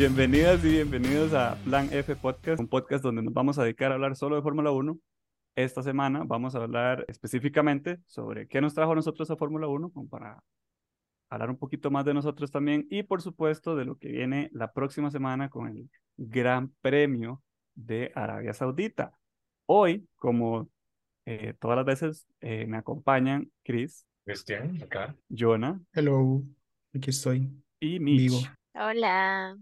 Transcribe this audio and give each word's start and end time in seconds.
Bienvenidas 0.00 0.64
y 0.64 0.70
bienvenidos 0.70 1.34
a 1.34 1.56
Plan 1.62 1.86
F 1.92 2.16
Podcast, 2.16 2.58
un 2.58 2.68
podcast 2.68 3.04
donde 3.04 3.20
nos 3.20 3.34
vamos 3.34 3.58
a 3.58 3.64
dedicar 3.64 3.92
a 3.92 3.96
hablar 3.96 4.16
solo 4.16 4.34
de 4.34 4.40
Fórmula 4.40 4.70
1. 4.70 4.98
Esta 5.56 5.82
semana 5.82 6.22
vamos 6.24 6.54
a 6.54 6.62
hablar 6.62 7.04
específicamente 7.06 7.98
sobre 8.06 8.48
qué 8.48 8.62
nos 8.62 8.72
trajo 8.72 8.92
a 8.92 8.94
nosotros 8.94 9.30
a 9.30 9.36
Fórmula 9.36 9.68
1, 9.68 9.90
como 9.90 10.08
para 10.08 10.42
hablar 11.28 11.50
un 11.50 11.58
poquito 11.58 11.90
más 11.90 12.06
de 12.06 12.14
nosotros 12.14 12.50
también 12.50 12.86
y 12.88 13.02
por 13.02 13.20
supuesto 13.20 13.76
de 13.76 13.84
lo 13.84 13.98
que 13.98 14.08
viene 14.08 14.48
la 14.54 14.72
próxima 14.72 15.10
semana 15.10 15.50
con 15.50 15.68
el 15.68 15.90
Gran 16.16 16.72
Premio 16.80 17.42
de 17.74 18.10
Arabia 18.14 18.54
Saudita. 18.54 19.12
Hoy, 19.66 20.08
como 20.16 20.70
eh, 21.26 21.52
todas 21.60 21.76
las 21.76 21.84
veces, 21.84 22.26
eh, 22.40 22.64
me 22.66 22.78
acompañan 22.78 23.52
Chris, 23.62 24.06
Cristian, 24.24 24.82
acá. 24.82 25.14
Jonah 25.28 25.78
Hello, 25.92 26.42
aquí 26.94 27.10
estoy. 27.10 27.52
y 27.78 28.00
Mitch. 28.00 28.30
Vivo. 28.30 28.38
Hola. 28.72 29.58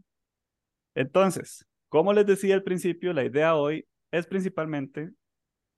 Entonces, 0.99 1.65
como 1.89 2.13
les 2.13 2.27
decía 2.27 2.57
al 2.57 2.65
principio, 2.65 3.13
la 3.13 3.25
idea 3.25 3.55
hoy 3.55 3.87
es 4.11 4.27
principalmente 4.27 5.13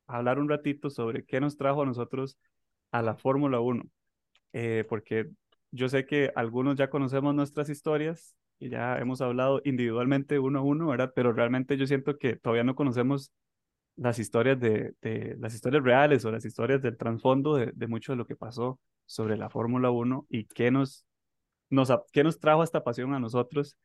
hablar 0.06 0.38
un 0.38 0.48
ratito 0.48 0.88
sobre 0.88 1.26
qué 1.26 1.42
nos 1.42 1.58
trajo 1.58 1.82
a 1.82 1.84
nosotros 1.84 2.38
a 2.90 3.02
la 3.02 3.16
Fórmula 3.16 3.60
1. 3.60 3.82
Eh, 4.54 4.86
porque 4.88 5.28
yo 5.72 5.90
sé 5.90 6.06
que 6.06 6.32
algunos 6.36 6.76
ya 6.76 6.88
conocemos 6.88 7.34
nuestras 7.34 7.68
historias 7.68 8.34
y 8.58 8.70
ya 8.70 8.96
hemos 8.96 9.20
hablado 9.20 9.60
individualmente 9.62 10.38
uno 10.38 10.60
a 10.60 10.62
uno, 10.62 10.86
¿verdad? 10.86 11.12
Pero 11.14 11.34
realmente 11.34 11.76
yo 11.76 11.86
siento 11.86 12.16
que 12.16 12.36
todavía 12.36 12.64
no 12.64 12.74
conocemos 12.74 13.30
las 13.96 14.18
historias 14.18 14.58
de, 14.58 14.94
las 15.38 15.54
historias 15.54 15.84
reales 15.84 16.24
o 16.24 16.32
las 16.32 16.46
historias 16.46 16.80
del 16.80 16.96
trasfondo 16.96 17.56
de, 17.56 17.86
mucho 17.88 18.12
de 18.12 18.16
lo 18.16 18.24
que 18.24 18.36
pasó 18.36 18.80
sobre 19.04 19.36
la 19.36 19.50
Fórmula 19.50 19.90
1 19.90 20.28
y 20.30 20.46
qué 20.46 20.70
nos, 20.70 21.04
nos, 21.68 21.92
qué 22.10 22.24
nos 22.24 22.40
trajo 22.40 22.62
esta 22.62 22.82
pasión 22.82 23.12
a 23.12 23.20
nosotros 23.20 23.76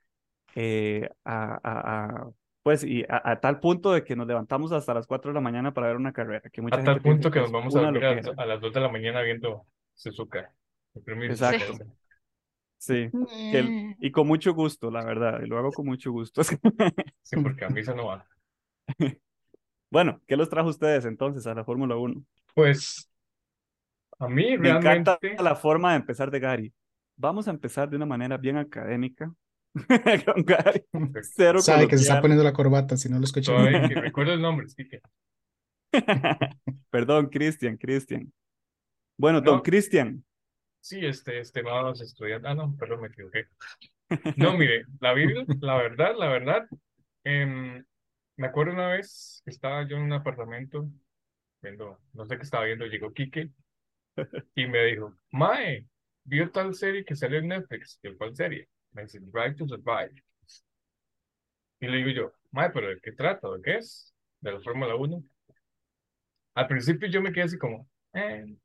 eh, 0.56 1.10
a, 1.24 1.60
a- 1.64 2.06
a- 2.24 2.30
pues, 2.64 2.84
y 2.84 3.04
a, 3.08 3.22
a 3.32 3.40
tal 3.40 3.60
punto 3.60 3.92
de 3.94 4.04
que 4.04 4.16
nos 4.16 4.26
levantamos 4.28 4.72
hasta 4.72 4.94
las 4.94 5.06
4 5.06 5.30
de 5.32 5.36
la 5.36 5.42
mañana 5.42 5.74
para 5.74 5.88
ver 5.88 5.98
una 5.98 6.14
carrera, 6.14 6.50
que 6.50 6.62
mucha 6.62 6.78
A 6.78 6.84
tal 6.84 6.96
gente 6.96 7.10
punto 7.10 7.30
que 7.30 7.36
que 7.36 7.42
nos 7.42 7.52
vamos 7.52 7.76
a 7.76 7.82
dormir 7.82 8.06
a, 8.38 8.46
las 8.46 8.62
2 8.62 8.74
de 8.74 8.80
la 8.80 8.90
mañana 8.90 9.22
viendo 9.22 9.66
Suzuka. 9.94 10.52
Exacto. 11.28 11.78
Sí, 12.78 13.10
que 13.52 13.60
el- 13.60 13.96
y 14.00 14.12
con 14.12 14.28
mucho 14.28 14.54
gusto, 14.54 14.92
la 14.92 15.04
verdad, 15.04 15.42
y 15.44 15.48
lo 15.48 15.58
hago 15.58 15.72
con 15.72 15.86
mucho 15.86 16.12
gusto. 16.12 16.42
Sí, 17.24 17.38
porque 17.38 17.66
a 17.66 17.70
misa 17.70 17.94
no 17.94 18.06
va. 18.08 18.26
Bueno, 19.92 20.22
¿qué 20.28 20.38
los 20.38 20.50
trajo 20.50 20.70
ustedes 20.70 21.06
entonces 21.06 21.48
a 21.48 21.54
la 21.56 21.64
Fórmula 21.66 21.96
1? 21.98 22.24
Pues 22.54 23.10
a 24.20 24.28
mí 24.28 24.58
Me 24.58 24.70
encanta 24.70 25.18
realmente, 25.20 25.44
la 25.44 25.56
forma 25.56 25.92
de 25.92 25.98
empezar 25.98 26.32
de 26.32 26.40
Gary. 26.40 26.74
Vamos 27.18 27.48
a 27.48 27.52
empezar 27.52 27.90
de 27.90 27.96
una 27.98 28.06
manera 28.06 28.38
bien 28.38 28.58
académica. 28.58 29.34
Con 30.26 30.44
Gary. 30.46 30.84
Cero 31.36 31.60
Sabe 31.62 31.88
que 31.88 31.98
se 31.98 32.04
está 32.04 32.22
poniendo 32.22 32.44
la 32.44 32.54
corbata, 32.54 32.98
si 32.98 33.10
no 33.10 33.20
lo 33.20 33.26
escuché. 33.26 33.52
que 33.90 33.96
recuerdo 33.96 34.34
el 34.34 34.42
nombre, 34.42 34.68
sí 34.70 34.88
que. 34.88 35.02
Perdón, 36.90 37.28
Cristian, 37.30 37.78
Cristian. 37.78 38.32
Bueno, 39.18 39.42
don 39.42 39.58
No. 39.58 39.64
Cristian. 39.64 40.24
Sí, 40.82 41.04
este, 41.06 41.40
estimados 41.40 42.02
estudiantes. 42.02 42.50
Ah, 42.52 42.56
no, 42.56 42.76
perdón, 42.78 43.02
me 43.02 43.08
equivoqué. 43.08 43.48
No, 44.38 44.56
mire, 44.58 44.86
la, 45.00 45.14
vir- 45.14 45.46
la 45.62 45.78
verdad, 45.78 46.14
la 46.18 46.30
verdad, 46.30 46.68
em, 47.24 47.84
me 48.38 48.48
acuerdo 48.48 48.74
una 48.74 48.90
vez 48.90 49.42
que 49.44 49.52
estaba 49.52 49.88
yo 49.88 49.98
en 49.98 50.04
un 50.04 50.14
apartamento 50.14 50.88
viendo, 51.62 52.00
no 52.14 52.26
sé 52.26 52.38
qué 52.38 52.44
estaba 52.44 52.66
viendo, 52.66 52.86
llegó 52.86 53.14
Quique 53.14 53.52
y 54.56 54.68
me 54.68 54.86
dijo, 54.86 55.16
Mae, 55.32 55.88
vio 56.24 56.52
tal 56.52 56.74
serie 56.76 57.04
que 57.06 57.16
salió 57.16 57.40
en 57.40 57.48
Netflix. 57.50 58.00
¿Y 58.04 58.14
cuál 58.16 58.36
serie? 58.36 58.68
Me 58.96 59.04
dice, 59.04 59.20
Drive 59.20 59.56
to 59.58 59.68
Survive. 59.68 60.24
Y 61.80 61.88
le 61.88 61.98
digo 61.98 62.10
yo, 62.10 62.32
Mae, 62.52 62.70
¿pero 62.72 62.90
de 62.90 63.00
qué 63.02 63.12
trata? 63.14 63.50
¿De 63.52 63.62
qué 63.62 63.78
es? 63.78 64.14
¿De 64.42 64.52
la 64.52 64.60
Fórmula 64.62 64.96
1? 64.96 65.24
Al 66.56 66.68
principio 66.68 67.08
yo 67.10 67.22
me 67.22 67.32
quedé 67.32 67.44
así 67.46 67.58
como, 67.58 67.88
eh, 68.14 68.56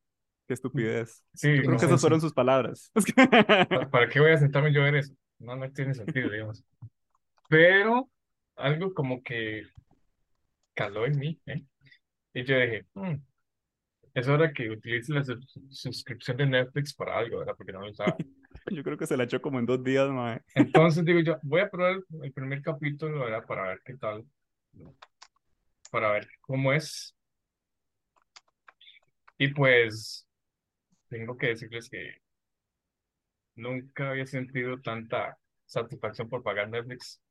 Qué 0.46 0.54
estupidez. 0.54 1.24
sí, 1.34 1.48
Yo 1.48 1.62
creo 1.62 1.70
no 1.72 1.78
que 1.78 1.84
esas 1.86 2.00
fueron 2.00 2.20
sus 2.20 2.32
palabras. 2.32 2.90
¿pa- 3.68 3.90
¿para 3.90 4.08
qué 4.08 4.20
voy 4.20 4.32
a 4.32 4.38
sentarme 4.38 4.72
yo 4.72 4.82
a 4.82 4.84
ver 4.84 4.96
eso? 4.96 5.14
No, 5.38 5.56
no 5.56 5.70
tiene 5.72 5.94
sentido, 5.94 6.30
digamos. 6.30 6.64
Pero 7.48 8.10
algo 8.56 8.94
como 8.94 9.22
que 9.22 9.64
caló 10.74 11.06
en 11.06 11.18
mí, 11.18 11.40
¿eh? 11.46 11.64
Y 12.34 12.44
yo 12.44 12.58
dije, 12.58 12.86
"Hmm, 12.94 13.16
es 14.14 14.28
hora 14.28 14.52
que 14.52 14.70
utilice 14.70 15.12
la 15.14 15.24
sus- 15.24 15.58
suscripción 15.70 16.36
de 16.38 16.46
Netflix 16.46 16.94
para 16.94 17.18
algo, 17.18 17.38
¿verdad? 17.38 17.54
Porque 17.56 17.72
no 17.72 17.80
lo 17.82 17.90
usaba. 17.90 18.16
Yo 18.70 18.82
creo 18.82 18.96
que 18.96 19.06
se 19.06 19.16
la 19.16 19.24
echó 19.24 19.40
como 19.40 19.58
en 19.58 19.66
dos 19.66 19.82
días, 19.82 20.08
mae. 20.10 20.42
Entonces 20.54 21.04
digo 21.04 21.20
yo, 21.20 21.38
voy 21.42 21.60
a 21.60 21.70
probar 21.70 22.00
el 22.22 22.32
primer 22.32 22.62
capítulo, 22.62 23.20
¿verdad? 23.20 23.44
Para 23.46 23.68
ver 23.68 23.80
qué 23.84 23.94
tal, 23.94 24.24
para 25.90 26.12
ver 26.12 26.28
cómo 26.40 26.72
es. 26.72 27.16
Y 29.38 29.48
pues 29.48 30.26
tengo 31.08 31.36
que 31.36 31.48
decirles 31.48 31.88
que 31.88 32.16
nunca 33.56 34.10
había 34.10 34.26
sentido 34.26 34.80
tanta 34.80 35.38
satisfacción 35.66 36.28
por 36.28 36.42
pagar 36.42 36.68
Netflix. 36.68 37.20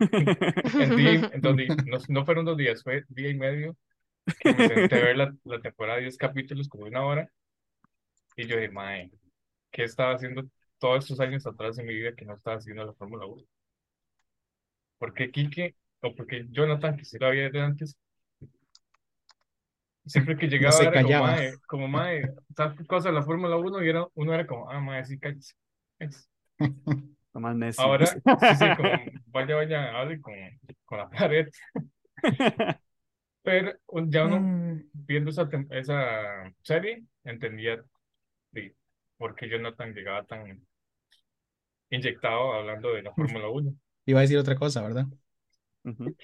En 0.00 0.96
día, 0.96 1.30
en 1.32 1.40
dos 1.42 1.56
días, 1.56 1.76
no, 1.84 1.98
no 2.08 2.24
fueron 2.24 2.46
dos 2.46 2.56
días, 2.56 2.82
fue 2.82 3.04
día 3.08 3.28
y 3.28 3.34
medio 3.34 3.76
que 4.40 4.54
me 4.54 4.68
senté 4.68 4.96
a 4.96 5.04
ver 5.04 5.16
la, 5.16 5.34
la 5.44 5.60
temporada 5.60 5.96
de 5.96 6.04
10 6.04 6.16
capítulos 6.16 6.68
como 6.68 6.84
una 6.84 7.04
hora. 7.04 7.30
Y 8.36 8.46
yo 8.46 8.56
dije, 8.56 8.70
mae, 8.70 9.10
¿qué 9.70 9.84
estaba 9.84 10.14
haciendo 10.14 10.48
todos 10.80 11.04
estos 11.04 11.20
años 11.20 11.46
atrás 11.46 11.78
en 11.78 11.86
mi 11.86 11.94
vida 11.94 12.16
que 12.16 12.26
no 12.26 12.34
estaba 12.36 12.58
haciendo 12.58 12.84
la 12.86 12.94
Fórmula 12.94 13.26
1? 13.26 13.44
¿Por 14.98 15.14
qué 15.14 15.30
Quique 15.32 15.74
o 16.00 16.14
porque 16.14 16.46
Jonathan, 16.50 16.96
que 16.96 17.04
sí 17.04 17.18
lo 17.18 17.26
había 17.26 17.50
de 17.50 17.60
antes, 17.60 17.96
siempre 20.06 20.36
que 20.36 20.46
llegaba 20.48 20.76
se 20.76 20.84
era 20.84 21.02
como 21.02 21.18
mae, 21.18 21.58
como 21.66 21.88
mae, 21.88 22.22
tal 22.54 22.86
cosa 22.86 23.08
de 23.08 23.14
la 23.14 23.22
Fórmula 23.22 23.56
1 23.56 23.82
y 23.82 23.88
era, 23.88 24.06
uno 24.14 24.34
era 24.34 24.46
como, 24.46 24.70
ah, 24.70 24.80
mae, 24.80 25.04
sí, 25.04 25.18
cállese. 25.18 25.54
cállese". 25.98 26.28
Nomás 27.34 27.56
necio. 27.56 27.84
Ahora, 27.84 28.06
sí, 28.06 28.54
sí, 28.56 28.74
como, 28.76 28.90
vaya, 29.26 29.56
vaya, 29.56 29.98
hable 30.00 30.20
con, 30.20 30.34
con 30.84 30.98
la 30.98 31.08
pared. 31.10 31.48
Pero 33.42 33.72
ya 34.08 34.26
uno 34.26 34.40
Mm, 34.40 34.90
viendo 34.92 35.30
esa, 35.30 35.48
esa 35.70 36.52
serie, 36.62 37.04
entendía 37.24 37.82
de 38.52 38.76
por 39.16 39.34
qué 39.34 39.48
Jonathan 39.48 39.94
llegaba 39.94 40.24
tan 40.24 40.66
inyectado 41.90 42.54
hablando 42.54 42.92
de 42.92 43.02
la 43.02 43.12
Fórmula 43.12 43.48
1. 43.48 43.74
Iba 44.06 44.20
a 44.20 44.22
decir 44.22 44.38
otra 44.38 44.56
cosa, 44.56 44.82
¿verdad? 44.82 45.06
Ujú. 45.84 46.16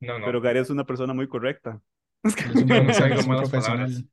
No, 0.00 0.18
no, 0.18 0.26
Pero 0.26 0.40
Gary 0.40 0.60
es 0.60 0.70
una 0.70 0.84
persona 0.84 1.14
muy 1.14 1.28
correcta. 1.28 1.80
Es 2.24 2.96
traigo 2.96 3.20
es 3.20 3.26
un 3.26 3.32
malas 3.32 3.50
profesional. 3.50 4.08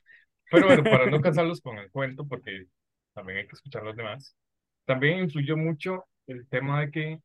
Pero 0.50 0.68
bueno, 0.68 0.84
para 0.84 1.10
no 1.10 1.22
cansarlos 1.22 1.62
con 1.62 1.78
el 1.78 1.90
cuento, 1.92 2.28
porque 2.28 2.66
también 3.14 3.40
hay 3.40 3.48
que 3.48 3.56
escuchar 3.56 3.84
a 3.84 3.86
los 3.86 3.96
demás, 3.96 4.36
también 4.86 5.20
influyó 5.20 5.56
mucho 5.56 6.06
el 6.28 6.48
tema 6.48 6.82
de 6.82 6.92
que, 6.92 7.20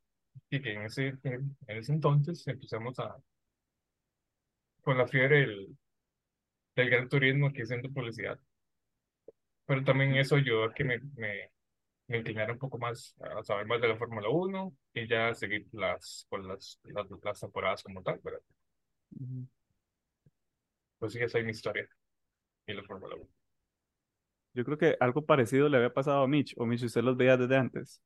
y 0.50 0.60
que 0.60 0.74
en 0.74 0.82
ese, 0.82 1.14
en 1.24 1.56
ese 1.66 1.92
entonces 1.92 2.46
empezamos 2.46 2.98
a, 3.00 3.16
con 4.82 4.96
la 4.96 5.06
fiebre 5.06 5.40
del, 5.40 5.76
del 6.76 6.90
gran 6.90 7.08
turismo 7.08 7.52
que 7.52 7.62
es 7.62 7.68
centro 7.68 7.90
publicidad. 7.92 8.38
Pero 9.66 9.84
también 9.84 10.14
eso 10.16 10.36
ayudó 10.36 10.64
a 10.64 10.74
que 10.74 10.84
me, 10.84 10.98
me, 11.16 11.50
me 12.08 12.18
inclinara 12.18 12.52
un 12.52 12.58
poco 12.58 12.78
más 12.78 13.14
a 13.20 13.42
saber 13.42 13.66
más 13.66 13.80
de 13.80 13.88
la 13.88 13.96
Fórmula 13.96 14.28
1 14.28 14.72
y 14.94 15.08
ya 15.08 15.34
seguir 15.34 15.66
las, 15.72 16.26
por 16.28 16.44
las, 16.44 16.80
las, 16.84 17.06
las 17.22 17.40
temporadas 17.40 17.82
como 17.82 18.02
tal, 18.02 18.20
¿verdad? 18.22 18.40
Ujú. 19.20 19.46
Pues 20.98 21.12
sí, 21.14 21.20
esa 21.20 21.38
es 21.38 21.44
mi 21.46 21.52
historia 21.52 21.88
y 22.66 22.74
la 22.74 22.84
Fórmula 22.84 23.16
1. 23.16 23.28
Yo 24.54 24.64
creo 24.64 24.78
que 24.78 24.96
algo 25.00 25.24
parecido 25.24 25.68
le 25.68 25.76
había 25.76 25.92
pasado 25.92 26.22
a 26.22 26.28
Mitch, 26.28 26.54
o 26.56 26.66
Mitch, 26.66 26.82
usted 26.84 27.02
los 27.02 27.16
veía 27.16 27.36
desde 27.36 27.56
antes. 27.56 28.02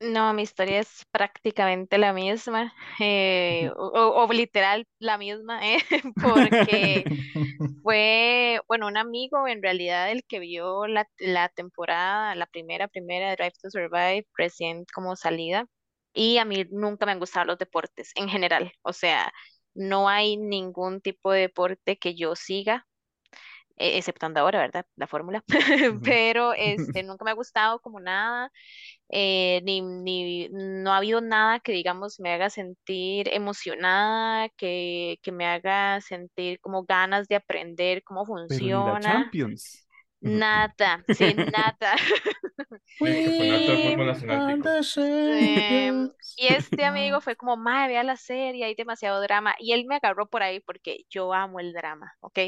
No, 0.00 0.34
mi 0.34 0.42
historia 0.42 0.80
es 0.80 1.04
prácticamente 1.12 1.96
la 1.96 2.12
misma, 2.12 2.74
eh, 2.98 3.70
o, 3.76 4.28
literal 4.32 4.86
la 4.98 5.16
misma, 5.16 5.60
eh, 5.64 5.78
porque 6.16 7.04
fue, 7.82 8.60
bueno, 8.66 8.88
un 8.88 8.96
amigo 8.96 9.46
en 9.46 9.62
realidad 9.62 10.10
el 10.10 10.24
que 10.24 10.40
vio 10.40 10.88
la, 10.88 11.08
la 11.18 11.48
temporada, 11.50 12.34
la 12.34 12.46
primera, 12.46 12.88
primera 12.88 13.30
de 13.30 13.36
Drive 13.36 13.52
to 13.62 13.70
Survive, 13.70 14.26
recién 14.36 14.84
como 14.92 15.14
salida, 15.14 15.66
y 16.12 16.38
a 16.38 16.44
mí 16.44 16.66
nunca 16.70 17.06
me 17.06 17.12
han 17.12 17.20
gustado 17.20 17.46
los 17.46 17.58
deportes 17.58 18.10
en 18.16 18.28
general, 18.28 18.72
o 18.82 18.92
sea, 18.92 19.32
no 19.74 20.08
hay 20.08 20.36
ningún 20.36 21.00
tipo 21.00 21.32
de 21.32 21.42
deporte 21.42 21.96
que 21.98 22.14
yo 22.14 22.34
siga. 22.36 22.86
Eh, 23.82 23.98
exceptando 23.98 24.40
ahora, 24.40 24.60
¿verdad? 24.60 24.86
La 24.96 25.06
fórmula, 25.06 25.42
pero 26.02 26.52
este, 26.56 27.02
nunca 27.02 27.24
me 27.24 27.32
ha 27.32 27.34
gustado 27.34 27.80
como 27.80 28.00
nada 28.00 28.50
eh, 29.08 29.60
ni, 29.64 29.82
ni, 29.82 30.48
no 30.50 30.92
ha 30.92 30.98
habido 30.98 31.20
nada 31.20 31.60
que, 31.60 31.72
digamos, 31.72 32.18
me 32.18 32.32
haga 32.32 32.48
sentir 32.50 33.28
emocionada, 33.32 34.48
que, 34.50 35.18
que 35.22 35.32
me 35.32 35.46
haga 35.46 36.00
sentir 36.00 36.60
como 36.60 36.84
ganas 36.84 37.28
de 37.28 37.36
aprender 37.36 38.02
cómo 38.04 38.24
Pero 38.46 38.60
ni 38.60 38.84
la 38.84 38.98
funciona. 38.98 39.00
Champions. 39.00 39.86
Nada, 40.22 41.04
sí, 41.10 41.34
nada. 41.34 41.96
Y 46.36 46.48
este 46.48 46.84
amigo 46.84 47.20
fue 47.20 47.36
como, 47.36 47.56
madre, 47.56 47.88
vea 47.94 48.02
la 48.04 48.16
serie, 48.16 48.64
hay 48.64 48.74
demasiado 48.74 49.20
drama. 49.20 49.54
Y 49.58 49.72
él 49.72 49.84
me 49.86 49.96
agarró 49.96 50.26
por 50.28 50.42
ahí 50.42 50.60
porque 50.60 51.04
yo 51.10 51.32
amo 51.34 51.60
el 51.60 51.72
drama, 51.72 52.12
¿ok? 52.20 52.38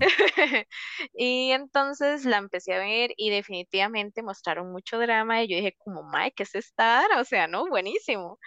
Y 1.14 1.50
entonces 1.52 2.24
la 2.24 2.38
empecé 2.38 2.74
a 2.74 2.78
ver 2.78 3.12
y 3.16 3.30
definitivamente 3.30 4.22
mostraron 4.22 4.72
mucho 4.72 4.98
drama 4.98 5.42
y 5.42 5.48
yo 5.48 5.56
dije 5.56 5.74
como, 5.78 6.02
madre, 6.04 6.32
¿qué 6.36 6.42
es 6.44 6.54
esta 6.54 7.02
vara?". 7.02 7.20
O 7.20 7.24
sea, 7.24 7.46
no, 7.48 7.66
buenísimo. 7.68 8.38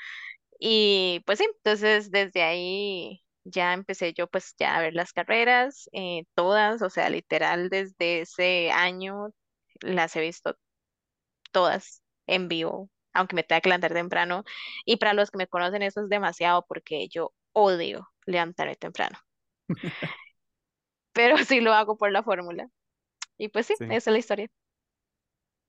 Y 0.60 1.22
pues 1.26 1.40
sí, 1.40 1.46
entonces 1.58 2.12
desde 2.12 2.44
ahí 2.44 3.22
ya 3.48 3.74
empecé 3.74 4.14
yo 4.14 4.28
pues 4.28 4.56
ya 4.60 4.76
a 4.78 4.82
ver 4.82 4.94
las 4.96 5.14
carreras, 5.14 5.90
eh, 5.94 6.24
todas, 6.36 6.82
o 6.82 6.90
sea, 6.90 7.10
literal 7.10 7.70
desde 7.70 8.22
ese 8.22 8.72
año 8.72 9.30
las 9.82 10.16
he 10.16 10.22
visto 10.22 10.58
todas 11.52 12.04
en 12.28 12.48
vivo, 12.48 12.90
aunque 13.14 13.36
me 13.36 13.44
tenga 13.44 13.62
que 13.62 13.70
levantar 13.70 13.94
temprano. 13.94 14.44
Y 14.86 14.98
para 14.98 15.14
los 15.14 15.32
que 15.32 15.38
me 15.38 15.48
conocen 15.48 15.82
eso 15.84 16.02
es 16.04 16.10
demasiado 16.10 16.66
porque 16.68 17.08
yo 17.10 17.34
odio 17.54 18.10
levantarme 18.26 18.76
temprano, 18.76 19.18
pero 21.14 21.38
sí 21.46 21.60
lo 21.62 21.74
hago 21.74 21.98
por 21.98 22.12
la 22.12 22.24
fórmula. 22.24 22.70
Y 23.38 23.50
pues 23.50 23.68
sí, 23.68 23.76
Sí. 23.78 23.86
esa 23.90 24.12
es 24.12 24.14
la 24.14 24.20
historia. 24.20 24.50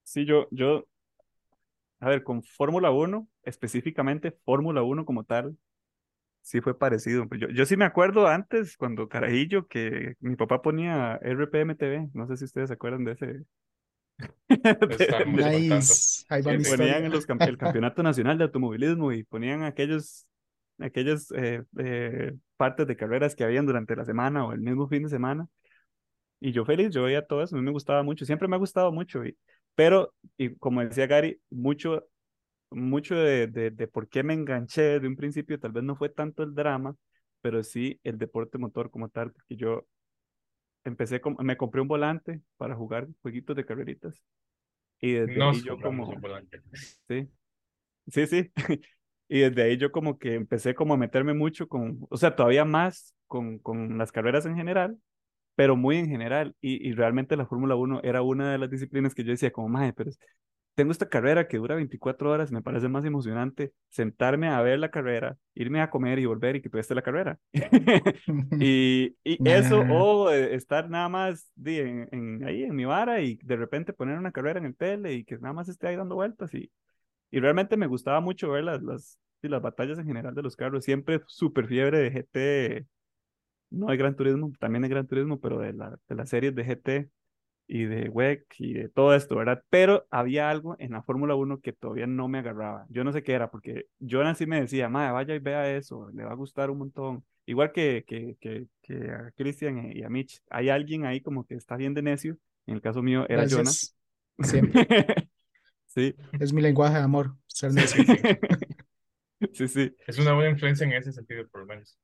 Sí, 0.05 0.25
yo, 0.25 0.49
yo, 0.51 0.87
a 2.01 2.09
ver, 2.09 2.23
con 2.25 2.43
Fórmula 2.43 2.91
1, 2.91 3.29
específicamente 3.43 4.33
Fórmula 4.45 4.83
1 4.83 5.05
como 5.05 5.25
tal, 5.25 5.57
sí 6.49 6.63
fue 6.63 6.79
parecido. 6.79 7.29
Pues 7.29 7.43
Yo, 7.43 7.49
yo 7.51 7.67
sí 7.67 7.77
me 7.77 7.85
acuerdo 7.85 8.27
antes, 8.27 8.79
cuando 8.79 9.07
carajillo, 9.07 9.67
que 9.67 10.15
mi 10.21 10.35
papá 10.35 10.63
ponía 10.63 11.17
RPM 11.21 11.75
TV, 11.75 12.09
no 12.15 12.27
sé 12.27 12.39
si 12.39 12.45
ustedes 12.47 12.69
se 12.69 12.75
acuerdan 12.75 13.05
de 13.05 13.13
ese. 13.13 13.45
Tanto. 15.11 15.27
Nice. 15.27 16.25
Ahí 16.31 16.41
va 16.41 16.53
ponían 16.53 17.11
los, 17.11 17.27
el 17.29 17.59
Campeonato 17.59 18.03
Nacional 18.03 18.39
de 18.39 18.45
Automovilismo 18.45 19.13
y 19.13 19.25
ponían 19.25 19.63
aquellos, 19.63 20.27
aquellas 20.79 21.31
eh, 21.33 21.65
eh, 21.79 22.35
partes 22.57 22.87
de 22.87 22.97
carreras 22.97 23.37
que 23.37 23.45
habían 23.45 23.67
durante 23.67 23.95
la 23.95 24.07
semana 24.07 24.47
o 24.47 24.53
el 24.53 24.61
mismo 24.61 24.89
fin 24.89 25.03
de 25.03 25.11
semana. 25.11 25.47
Y 26.41 26.53
yo 26.53 26.65
feliz, 26.65 26.95
yo 26.95 27.03
veía 27.03 27.27
todo 27.27 27.43
eso, 27.43 27.57
a 27.57 27.59
mí 27.59 27.65
me 27.65 27.73
gustaba 27.73 28.03
mucho, 28.03 28.25
siempre 28.25 28.49
me 28.49 28.57
ha 28.57 28.59
gustado 28.59 28.91
mucho. 28.91 29.23
Y, 29.23 29.37
pero, 29.75 30.15
y 30.39 30.55
como 30.57 30.83
decía 30.83 31.07
Gary, 31.07 31.43
mucho, 31.51 32.07
mucho 32.71 33.17
de, 33.17 33.47
de, 33.47 33.71
de 33.71 33.89
por 33.89 34.09
qué 34.09 34.23
me 34.23 34.35
enganché 34.35 34.83
desde 34.83 35.09
un 35.09 35.17
principio, 35.17 35.59
tal 35.59 35.73
vez 35.73 35.85
no 35.85 35.97
fue 35.97 36.09
tanto 36.09 36.43
el 36.43 36.55
drama, 36.55 36.95
pero 37.41 37.63
sí 37.63 38.01
el 38.05 38.19
deporte 38.19 38.59
motor 38.59 38.91
como 38.91 39.09
tal, 39.09 39.33
porque 39.33 39.57
yo 39.57 39.87
empecé, 40.85 41.21
con, 41.21 41.37
me 41.41 41.57
compré 41.57 41.81
un 41.81 41.89
volante 41.89 42.41
para 42.57 42.75
jugar 42.75 43.09
jueguitos 43.23 43.57
de 43.57 43.65
carreritas. 43.65 44.23
Y 45.01 45.13
desde 45.13 45.37
Nos 45.37 45.57
ahí 45.57 45.63
yo 45.63 45.81
como... 45.81 46.11
Sí, 47.09 47.29
sí, 48.09 48.27
sí. 48.27 48.53
Y 49.31 49.41
desde 49.41 49.63
ahí 49.63 49.77
yo 49.77 49.93
como 49.93 50.19
que 50.19 50.35
empecé 50.35 50.75
como 50.75 50.95
a 50.95 50.97
meterme 50.97 51.35
mucho 51.35 51.69
con, 51.69 51.99
o 52.09 52.17
sea, 52.17 52.35
todavía 52.35 52.65
más 52.65 53.15
con, 53.27 53.59
con 53.59 53.99
las 53.99 54.11
carreras 54.11 54.47
en 54.47 54.57
general, 54.57 54.99
pero 55.55 55.77
muy 55.77 55.99
en 55.99 56.09
general. 56.09 56.57
Y, 56.63 56.89
y 56.89 56.93
realmente 56.93 57.37
la 57.37 57.45
Fórmula 57.45 57.77
1 57.77 58.01
era 58.05 58.23
una 58.23 58.51
de 58.51 58.57
las 58.57 58.71
disciplinas 58.71 59.15
que 59.15 59.25
yo 59.25 59.33
decía 59.33 59.53
como, 59.53 59.69
madre, 59.69 59.93
pero 59.93 60.11
tengo 60.79 60.93
esta 60.93 61.11
carrera 61.11 61.49
que 61.49 61.59
dura 61.59 61.75
24 61.77 62.31
horas, 62.31 62.53
me 62.53 62.63
parece 62.63 62.89
más 62.89 63.05
emocionante 63.05 63.73
sentarme 63.91 64.49
a 64.49 64.63
ver 64.63 64.79
la 64.79 64.91
carrera, 64.93 65.37
irme 65.55 65.83
a 65.83 65.91
comer 65.91 66.21
y 66.21 66.27
volver 66.27 66.57
y 66.57 66.63
que 66.63 66.71
esté 66.79 66.95
la 66.95 67.03
carrera. 67.03 67.39
Y, 68.59 69.17
y 69.25 69.41
eso, 69.45 69.87
o 69.89 70.31
eh, 70.31 70.55
estar 70.57 70.91
nada 70.91 71.09
más 71.09 71.51
en, 71.65 72.09
en- 72.13 72.45
ahí 72.45 72.65
en 72.65 72.75
mi 72.77 72.85
vara 72.85 73.21
y 73.23 73.37
de 73.45 73.57
repente 73.57 73.93
poner 73.93 74.19
una 74.19 74.33
carrera 74.33 74.59
en 74.61 74.67
el 74.67 74.77
tele 74.77 75.15
y 75.15 75.25
que 75.25 75.39
nada 75.39 75.53
más 75.55 75.69
esté 75.69 75.89
ahí 75.89 75.97
dando 75.97 76.17
vueltas. 76.17 76.53
Y, 76.55 76.71
y 77.31 77.41
realmente 77.41 77.77
me 77.77 77.87
gustaba 77.87 78.21
mucho 78.21 78.51
ver 78.51 78.65
las, 78.65 78.83
las, 78.83 79.19
las 79.43 79.63
batallas 79.63 79.99
en 79.99 80.07
general 80.07 80.35
de 80.35 80.43
los 80.43 80.57
carros. 80.57 80.85
Siempre 80.85 81.21
súper 81.27 81.67
fiebre 81.69 81.99
de 82.01 82.11
GT, 82.13 82.87
no 83.71 83.89
de 83.89 83.97
Gran 83.97 84.17
Turismo, 84.17 84.53
también 84.61 84.83
de 84.83 84.89
Gran 84.89 85.07
Turismo, 85.07 85.41
pero 85.41 85.59
de, 85.61 85.73
la, 85.75 85.99
de 86.09 86.15
las 86.17 86.31
series 86.31 86.55
de 86.55 86.65
GT 86.65 87.11
y 87.69 87.85
de 87.85 88.09
WEC 88.09 88.47
y 88.59 88.73
de 88.73 88.89
todo 88.89 89.15
esto, 89.15 89.37
¿verdad? 89.37 89.63
Pero 89.69 90.07
había 90.11 90.49
algo 90.49 90.75
en 90.79 90.93
la 90.93 91.03
Fórmula 91.03 91.35
1 91.35 91.61
que 91.61 91.75
todavía 91.75 92.07
no 92.07 92.27
me 92.27 92.39
agarraba. 92.39 92.87
Yo 92.89 93.05
no 93.05 93.13
sé 93.13 93.23
qué 93.23 93.35
era, 93.35 93.51
porque 93.51 93.87
Jonan 94.01 94.35
sí 94.35 94.47
me 94.47 94.61
decía, 94.61 94.89
madre, 94.89 95.13
vaya 95.13 95.35
y 95.35 95.39
vea 95.39 95.77
eso, 95.77 96.09
le 96.15 96.25
va 96.25 96.33
a 96.33 96.37
gustar 96.37 96.71
un 96.71 96.79
montón. 96.79 97.25
Igual 97.45 97.73
que, 97.73 98.05
que, 98.07 98.37
que, 98.41 98.67
que 98.83 99.11
a 99.11 99.31
Christian 99.37 99.93
y 99.93 100.03
a 100.03 100.09
Mitch, 100.09 100.41
hay 100.51 100.71
alguien 100.71 101.05
ahí 101.05 101.21
como 101.21 101.47
que 101.47 101.55
está 101.55 101.77
bien 101.77 101.95
de 101.95 102.03
necio. 102.03 102.39
En 102.67 102.75
el 102.75 102.81
caso 102.81 103.03
mío 103.03 103.27
era 103.29 103.47
Jonas. 103.47 103.95
Siempre. 104.41 104.87
Sí, 105.89 106.15
Es 106.39 106.53
mi 106.53 106.61
lenguaje 106.61 106.99
de 106.99 107.03
amor, 107.03 107.35
ser 107.47 107.73
necio. 107.73 108.05
sí, 109.55 109.67
sí. 109.67 109.97
Es 110.07 110.19
una 110.19 110.35
buena 110.35 110.51
influencia 110.51 110.87
en 110.87 110.93
ese 110.93 111.13
sentido, 111.13 111.49
por 111.49 111.63
lo 111.63 111.67
menos. 111.67 111.99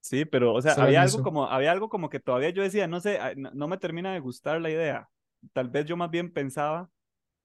Sí, 0.00 0.24
pero, 0.24 0.54
o 0.54 0.62
sea, 0.62 0.72
había 0.72 1.02
algo 1.02 1.16
eso. 1.16 1.22
como, 1.22 1.46
había 1.46 1.72
algo 1.72 1.88
como 1.88 2.08
que 2.08 2.20
todavía 2.20 2.50
yo 2.50 2.62
decía, 2.62 2.86
no 2.86 3.00
sé, 3.00 3.18
ah, 3.18 3.34
no, 3.36 3.50
no 3.52 3.68
me 3.68 3.78
termina 3.78 4.12
de 4.12 4.20
gustar 4.20 4.60
la 4.60 4.70
idea. 4.70 5.08
Tal 5.52 5.68
vez 5.68 5.86
yo 5.86 5.96
más 5.96 6.10
bien 6.10 6.32
pensaba 6.32 6.90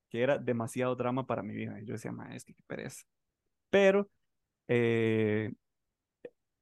que 0.10 0.22
era 0.24 0.38
demasiado 0.38 0.96
drama 0.96 1.26
para 1.26 1.44
mi 1.44 1.54
vida. 1.54 1.80
Y 1.82 1.86
yo 1.86 1.94
decía, 1.94 2.12
ma, 2.12 2.36
es 2.36 2.46
que 2.46 2.54
qué 2.54 2.64
pereza. 2.68 3.04
Pero, 3.70 4.10
eh, 4.68 5.52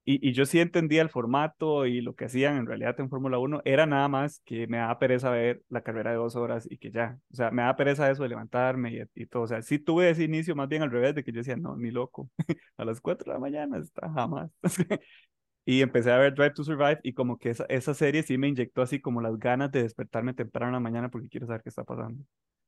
y, 0.05 0.27
y 0.29 0.33
yo 0.33 0.45
sí 0.45 0.59
entendía 0.59 1.01
el 1.01 1.09
formato 1.09 1.85
y 1.85 2.01
lo 2.01 2.13
que 2.15 2.25
hacían 2.25 2.57
en 2.57 2.65
realidad 2.65 2.99
en 2.99 3.09
Fórmula 3.09 3.39
1, 3.39 3.61
era 3.63 3.85
nada 3.85 4.07
más 4.09 4.41
que 4.45 4.67
me 4.67 4.77
daba 4.77 4.99
pereza 4.99 5.29
ver 5.29 5.63
la 5.69 5.81
carrera 5.81 6.11
de 6.11 6.17
dos 6.17 6.35
horas 6.35 6.67
y 6.69 6.77
que 6.77 6.91
ya, 6.91 7.17
o 7.31 7.35
sea, 7.35 7.51
me 7.51 7.61
daba 7.61 7.77
pereza 7.77 8.11
eso 8.11 8.23
de 8.23 8.29
levantarme 8.29 8.93
y, 8.93 9.21
y 9.23 9.25
todo. 9.27 9.43
O 9.43 9.47
sea, 9.47 9.61
sí 9.61 9.79
tuve 9.79 10.09
ese 10.09 10.23
inicio 10.23 10.55
más 10.55 10.67
bien 10.67 10.81
al 10.81 10.91
revés 10.91 11.15
de 11.15 11.23
que 11.23 11.31
yo 11.31 11.37
decía, 11.39 11.55
no, 11.55 11.77
ni 11.77 11.91
loco, 11.91 12.29
a 12.77 12.83
las 12.85 12.99
4 13.01 13.31
de 13.31 13.33
la 13.33 13.39
mañana 13.39 13.77
está 13.77 14.09
jamás. 14.11 14.51
Y 15.65 15.81
empecé 15.81 16.11
a 16.11 16.17
ver 16.17 16.33
Drive 16.35 16.51
to 16.55 16.63
Survive 16.63 16.99
y 17.03 17.13
como 17.13 17.37
que 17.37 17.49
esa, 17.51 17.65
esa 17.69 17.93
serie 17.93 18.23
sí 18.23 18.37
me 18.37 18.49
inyectó 18.49 18.81
así 18.81 18.99
como 18.99 19.21
las 19.21 19.37
ganas 19.39 19.71
de 19.71 19.83
despertarme 19.83 20.33
temprano 20.33 20.67
en 20.69 20.73
la 20.73 20.79
mañana 20.81 21.09
porque 21.09 21.29
quiero 21.29 21.47
saber 21.47 21.61
qué 21.63 21.69
está 21.69 21.83
pasando. 21.85 22.23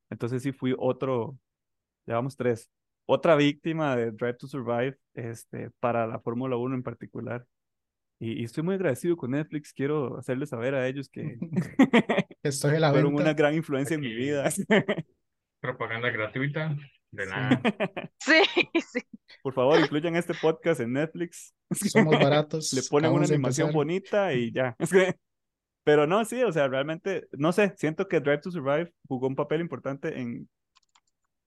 Entonces 0.08 0.42
sí 0.42 0.52
fui 0.52 0.74
otro, 0.78 1.36
ya 2.06 2.14
vamos 2.14 2.36
tres, 2.36 2.70
otra 3.04 3.36
víctima 3.36 3.96
de 3.96 4.12
Drive 4.12 4.34
to 4.38 4.46
Survive 4.46 4.96
este, 5.14 5.70
para 5.78 6.06
la 6.06 6.20
Fórmula 6.20 6.56
1 6.56 6.74
en 6.76 6.82
particular. 6.82 7.44
Y, 8.18 8.40
y 8.40 8.44
estoy 8.44 8.62
muy 8.62 8.76
agradecido 8.76 9.14
con 9.16 9.32
Netflix, 9.32 9.74
quiero 9.74 10.16
hacerles 10.16 10.48
saber 10.48 10.74
a 10.74 10.88
ellos 10.88 11.10
que 11.10 11.36
Estoy 12.42 12.78
la 12.78 12.90
fueron 12.92 13.14
una 13.14 13.34
gran 13.34 13.54
influencia 13.54 13.94
en 13.96 14.00
mi 14.00 14.06
Aquí. 14.06 14.16
vida. 14.16 14.48
Propaganda 15.60 16.08
gratuita, 16.10 16.74
de 17.10 17.24
Sí. 17.24 17.30
nada. 17.30 17.60
Sí, 18.18 18.40
sí. 18.80 19.00
Por 19.46 19.54
favor, 19.54 19.78
incluyan 19.78 20.16
este 20.16 20.34
podcast 20.34 20.80
en 20.80 20.94
Netflix. 20.94 21.54
Somos 21.70 22.18
baratos. 22.18 22.72
le 22.72 22.82
ponen 22.82 23.12
una 23.12 23.26
animación 23.26 23.72
bonita 23.72 24.34
y 24.34 24.50
ya. 24.50 24.74
Es 24.80 24.90
que, 24.90 25.14
pero 25.84 26.04
no, 26.04 26.24
sí, 26.24 26.42
o 26.42 26.50
sea, 26.50 26.66
realmente, 26.66 27.28
no 27.30 27.52
sé, 27.52 27.72
siento 27.76 28.08
que 28.08 28.18
Drive 28.18 28.40
to 28.40 28.50
Survive 28.50 28.92
jugó 29.06 29.28
un 29.28 29.36
papel 29.36 29.60
importante 29.60 30.20
en, 30.20 30.48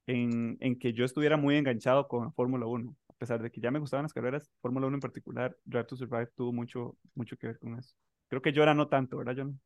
en, 0.07 0.55
en 0.61 0.79
que 0.79 0.93
yo 0.93 1.03
estuviera 1.03 1.35
muy 1.35 1.57
enganchado 1.57 2.07
con 2.07 2.23
la 2.23 2.31
Fórmula 2.31 2.67
1. 2.67 2.95
A 3.09 3.13
pesar 3.15 3.43
de 3.43 3.51
que 3.51 3.59
ya 3.59 3.69
me 3.69 3.79
gustaban 3.79 4.05
las 4.05 4.13
carreras, 4.13 4.49
Fórmula 4.61 4.87
1 4.87 4.95
en 4.95 5.01
particular, 5.01 5.57
Drive 5.65 5.87
to 5.87 5.97
Survive 5.97 6.29
tuvo 6.37 6.53
mucho, 6.53 6.95
mucho 7.15 7.35
que 7.35 7.47
ver 7.47 7.59
con 7.59 7.77
eso. 7.77 7.93
Creo 8.29 8.41
que 8.41 8.53
yo 8.53 8.63
era 8.63 8.73
no 8.73 8.87
tanto, 8.87 9.17
¿verdad, 9.17 9.35
John? 9.39 9.59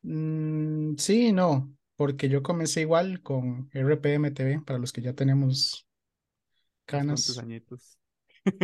Mm, 0.00 0.96
sí, 0.96 1.30
no, 1.30 1.76
porque 1.94 2.30
yo 2.30 2.42
comencé 2.42 2.80
igual 2.80 3.20
con 3.20 3.68
RPM 3.74 4.30
TV, 4.30 4.62
para 4.64 4.78
los 4.78 4.94
que 4.94 5.02
ya 5.02 5.12
tenemos 5.12 5.86
canas, 6.96 7.38
añitos. 7.38 7.98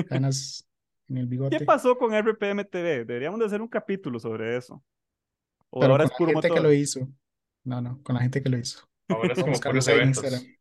canas 0.04 0.66
en 1.08 1.18
el 1.18 1.26
¿Qué 1.48 1.60
bigote. 1.60 1.60
pasó 1.60 1.96
con 1.98 2.14
RPM 2.14 2.64
TV? 2.64 3.04
Deberíamos 3.04 3.40
de 3.40 3.46
hacer 3.46 3.62
un 3.62 3.68
capítulo 3.68 4.18
sobre 4.20 4.56
eso. 4.56 4.82
O 5.70 5.78
Pero 5.78 5.92
ahora 5.92 6.04
con 6.04 6.04
es 6.04 6.12
la 6.12 6.16
puro 6.16 6.32
gente 6.32 6.50
que 6.52 6.60
lo 6.60 6.72
hizo. 6.72 7.08
No, 7.64 7.80
no, 7.80 8.02
con 8.02 8.14
la 8.16 8.22
gente 8.22 8.42
que 8.42 8.48
lo 8.48 8.58
hizo. 8.58 8.88
Ahora 9.08 9.32
es 9.34 9.40
Vamos 9.40 9.58
a 9.58 9.60
como 9.60 9.60
puros 9.62 9.88
eventos. 9.88 10.22
Instagram. 10.22 10.56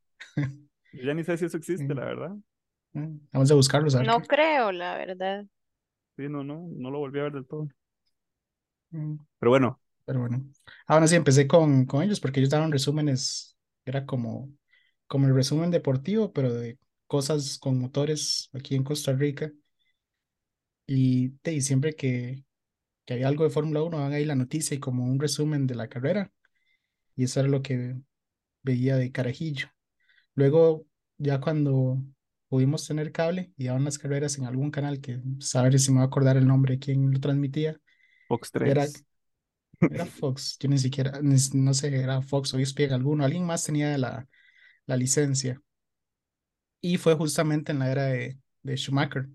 Yo 0.91 1.03
ya 1.03 1.13
ni 1.13 1.23
sé 1.23 1.37
si 1.37 1.45
eso 1.45 1.57
existe, 1.57 1.93
la 1.95 2.05
verdad. 2.05 2.35
Mm, 2.93 3.19
Vamos 3.31 3.51
a 3.51 3.99
ver 3.99 4.07
No 4.07 4.21
qué. 4.21 4.27
creo, 4.27 4.71
la 4.71 4.95
verdad. 4.97 5.45
Sí, 6.17 6.29
no, 6.29 6.43
no, 6.43 6.67
no 6.75 6.91
lo 6.91 6.99
volví 6.99 7.19
a 7.19 7.23
ver 7.23 7.33
del 7.33 7.47
todo. 7.47 7.67
Mm, 8.91 9.17
Pero 9.39 9.49
bueno, 9.51 9.79
Pero 10.05 10.19
bueno. 10.21 10.43
Ahora 10.87 11.07
sí, 11.07 11.15
empecé 11.15 11.47
con, 11.47 11.85
con 11.85 12.01
ellos 12.03 12.19
porque 12.19 12.39
ellos 12.39 12.49
daban 12.49 12.71
resúmenes. 12.71 13.57
Era 13.85 14.05
como, 14.05 14.51
como 15.07 15.27
el 15.27 15.35
resumen 15.35 15.71
deportivo, 15.71 16.31
pero 16.33 16.53
de 16.53 16.79
cosas 17.07 17.57
con 17.59 17.79
motores 17.79 18.49
aquí 18.53 18.75
en 18.75 18.83
Costa 18.83 19.13
Rica. 19.13 19.51
Y, 20.85 21.33
y 21.43 21.61
siempre 21.61 21.95
que, 21.95 22.43
que 23.05 23.15
había 23.15 23.27
algo 23.29 23.43
de 23.45 23.49
Fórmula 23.51 23.83
1, 23.83 23.99
dan 23.99 24.13
ahí 24.13 24.25
la 24.25 24.35
noticia 24.35 24.75
y 24.75 24.79
como 24.81 25.05
un 25.05 25.19
resumen 25.19 25.67
de 25.67 25.75
la 25.75 25.89
carrera. 25.89 26.31
Y 27.15 27.25
eso 27.25 27.39
era 27.41 27.49
lo 27.49 27.61
que 27.61 27.95
veía 28.63 28.97
de 28.97 29.11
carajillo. 29.11 29.69
Luego, 30.35 30.87
ya 31.17 31.41
cuando 31.41 31.99
pudimos 32.49 32.87
tener 32.87 33.11
cable 33.11 33.53
y 33.57 33.65
daban 33.67 33.85
las 33.85 33.99
carreras 33.99 34.37
en 34.39 34.45
algún 34.45 34.71
canal 34.71 35.01
que 35.01 35.21
saber 35.39 35.79
si 35.79 35.91
me 35.91 35.99
va 35.99 36.03
a 36.05 36.07
acordar 36.07 36.37
el 36.37 36.47
nombre 36.47 36.75
de 36.75 36.79
quién 36.79 37.11
lo 37.11 37.19
transmitía, 37.19 37.79
Fox 38.27 38.51
era 38.63 38.85
3. 38.85 39.05
Era 39.89 40.05
Fox, 40.07 40.57
yo 40.59 40.69
ni 40.69 40.77
siquiera, 40.79 41.21
ni- 41.21 41.37
no 41.55 41.73
sé, 41.73 41.95
era 42.01 42.21
Fox 42.21 42.53
o 42.53 42.59
ESPN 42.59 42.93
alguno, 42.95 43.25
alguien 43.25 43.45
más 43.45 43.63
tenía 43.65 43.97
la, 43.97 44.27
la 44.87 44.97
licencia. 44.97 45.61
Y 46.81 46.97
fue 46.97 47.15
justamente 47.15 47.71
en 47.71 47.79
la 47.79 47.91
era 47.91 48.03
de, 48.05 48.39
de 48.63 48.77
Schumacher, 48.77 49.27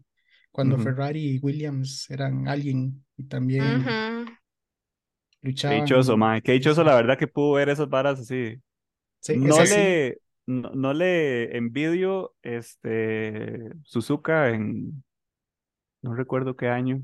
cuando. 0.51 0.79
Ferrari 0.79 1.37
y 1.37 1.39
Williams 1.39 2.09
eran 2.11 2.49
alguien 2.49 3.05
y 3.17 3.25
también 3.25 3.79
Ujú. 3.79 4.33
Qué 5.65 5.75
dichoso, 5.75 6.17
luchaban. 6.17 6.17
mae. 6.17 6.43
Qué 6.43 6.53
dichoso, 6.53 6.83
la 6.85 6.95
verdad, 6.95 7.19
que 7.19 7.29
pudo 7.29 7.53
ver 7.53 7.69
esas 7.69 7.89
varas 7.89 8.21
así. 8.21 8.61
Sí, 9.21 9.35
No 9.35 9.65
le, 9.65 10.19
no, 10.47 10.71
no 10.75 10.95
le 10.95 11.57
envidio 11.57 12.35
este 12.43 13.73
Suzuka 13.85 14.51
en, 14.51 15.05
no 16.03 16.15
recuerdo 16.15 16.57
qué 16.57 16.69
año. 16.69 17.03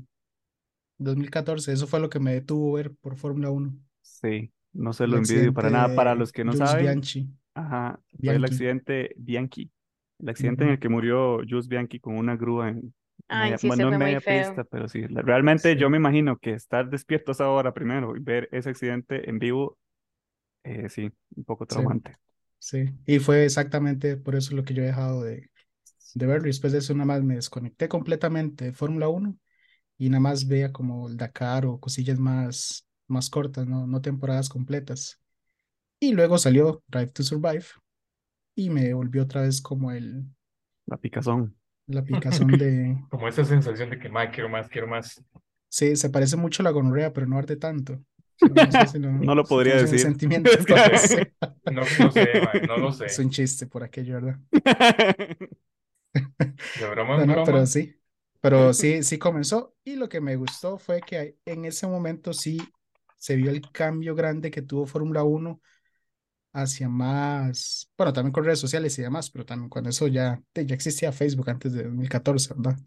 2014, 0.97 1.71
eso 1.73 1.85
fue 1.87 1.99
lo 1.99 2.09
que 2.09 2.19
me 2.19 2.33
detuvo 2.33 2.73
ver 2.73 2.95
por 2.95 3.15
Fórmula 3.17 3.51
1, 3.51 3.77
Sí, 4.01 4.51
no 4.73 4.93
se 4.93 5.07
lo 5.07 5.17
envidio 5.17 5.53
para 5.53 5.69
nada. 5.69 5.93
Para 5.93 6.15
los 6.15 6.31
que 6.31 6.43
no 6.43 6.53
Jules 6.53 6.55
saben, 6.55 6.77
Bianchi, 6.77 7.29
ajá, 7.53 8.01
fue 8.23 8.35
el 8.35 8.45
accidente 8.45 9.13
Bianchi. 9.17 9.71
El 10.19 10.29
accidente 10.29 10.63
en 10.65 10.69
Ujú. 10.69 10.71
el 10.71 10.79
que 10.79 10.89
murió 10.89 11.39
Jules 11.47 11.67
Bianchi 11.67 11.99
con 11.99 12.17
una 12.17 12.35
grúa 12.35 12.69
en 12.69 12.93
Ay, 13.27 13.57
media, 13.57 13.57
sí, 13.57 13.69
bueno, 13.69 13.85
no 13.85 13.95
en 13.95 14.01
media 14.01 14.21
pista, 14.21 14.63
pero 14.65 14.87
sí. 14.87 15.05
Realmente 15.07 15.75
yo 15.77 15.89
Sí, 15.89 15.91
me 15.91 15.97
imagino 15.97 16.37
que 16.37 16.51
estar 16.53 16.89
despierto 16.89 17.31
a 17.31 17.33
esa 17.33 17.49
hora 17.49 17.73
primero 17.73 18.15
y 18.15 18.19
ver 18.19 18.49
ese 18.51 18.69
accidente 18.69 19.29
en 19.29 19.39
vivo, 19.39 19.77
eh, 20.63 20.89
sí, 20.89 21.11
un 21.35 21.45
poco 21.45 21.65
sí, 21.67 21.83
traumante. 21.83 22.17
sí. 22.59 22.85
Y 23.05 23.19
fue 23.19 23.45
exactamente 23.45 24.17
por 24.17 24.35
eso 24.35 24.55
lo 24.55 24.63
que 24.63 24.73
yo 24.73 24.83
he 24.83 24.87
dejado 24.87 25.23
de, 25.23 25.51
de 26.15 26.25
verlo. 26.27 26.47
Y 26.47 26.51
después 26.51 26.73
de 26.73 26.79
eso 26.79 26.93
nada 26.95 27.05
más 27.07 27.23
me 27.23 27.35
desconecté 27.35 27.89
completamente 27.89 28.65
de 28.67 28.73
Fórmula 28.73 29.09
1 29.09 29.37
y 29.97 30.09
nada 30.09 30.21
más 30.21 30.47
veía 30.47 30.73
como 30.73 31.07
el 31.09 31.17
Dakar 31.17 31.65
o 31.65 31.79
cosillas 31.79 32.19
más, 32.19 32.87
más 33.07 33.29
cortas, 33.29 33.67
no, 33.67 33.87
no 33.87 34.01
temporadas 34.01 34.49
completas. 34.49 35.19
Y 35.99 36.13
luego 36.13 36.37
salió 36.39 36.83
Drive 36.87 37.09
to 37.09 37.23
Survive 37.23 37.65
y 38.65 38.69
me 38.69 38.93
volvió 38.93 39.23
otra 39.23 39.41
vez 39.41 39.61
como 39.61 39.91
el, 39.91 40.25
La 40.87 40.97
picazón. 40.97 41.55
la 41.87 42.03
picazón 42.05 42.57
de... 42.57 42.97
Como 43.09 43.27
esa 43.27 43.45
sensación 43.45 43.89
de 43.89 43.99
que, 43.99 44.09
mae, 44.09 44.31
quiero 44.31 44.49
más, 44.49 44.67
quiero 44.69 44.87
más. 44.87 45.23
Sí, 45.69 45.95
se 45.95 46.09
parece 46.09 46.35
mucho 46.35 46.63
a 46.63 46.65
la 46.65 46.71
gonorrea, 46.71 47.13
pero 47.13 47.27
no 47.27 47.37
arde 47.37 47.55
tanto. 47.57 47.99
No, 48.41 48.55
no 48.55 48.71
sé 48.71 48.87
si 48.87 48.99
lo, 48.99 49.11
No 49.11 49.35
lo 49.35 49.43
si 49.43 49.49
podría 49.49 49.75
el 49.75 49.81
decir. 49.81 49.99
sentimiento. 49.99 50.49
Es 50.57 50.65
que- 50.65 50.73
No 50.75 50.97
sé, 50.97 51.33
no, 51.69 51.81
no 51.99 52.11
sé, 52.11 52.41
mae, 52.41 52.61
no 52.67 52.77
lo 52.77 52.91
sé. 52.93 53.05
Es 53.07 53.19
un 53.19 53.29
chiste 53.29 53.67
por 53.67 53.83
aquello, 53.83 54.15
¿verdad? 54.15 54.39
De 56.73 56.89
broma 56.89 57.17
no, 57.25 57.33
broma. 57.33 57.43
pero 57.43 57.65
sí. 57.65 57.95
Pero 58.41 58.73
sí, 58.73 59.03
sí 59.03 59.17
comenzó. 59.17 59.75
Y 59.83 59.95
lo 59.95 60.07
que 60.07 60.21
me 60.21 60.35
gustó 60.37 60.77
fue 60.77 61.01
que 61.01 61.37
en 61.45 61.65
ese 61.65 61.87
momento 61.87 62.33
sí 62.33 62.57
se 63.17 63.35
vio 63.35 63.51
el 63.51 63.61
cambio 63.71 64.15
grande 64.15 64.49
que 64.51 64.61
tuvo 64.61 64.85
Fórmula 64.85 65.23
1 65.23 65.61
hacia 66.53 66.89
más, 66.89 67.91
bueno, 67.97 68.13
también 68.13 68.31
con 68.31 68.43
redes 68.43 68.59
sociales 68.59 68.97
y 68.97 69.01
demás, 69.01 69.29
pero 69.29 69.45
también 69.45 69.69
cuando 69.69 69.89
eso 69.89 70.07
ya, 70.07 70.41
ya 70.53 70.75
existía 70.75 71.11
Facebook 71.11 71.49
antes 71.49 71.73
de 71.73 71.83
2014, 71.83 72.53
¿verdad? 72.55 72.79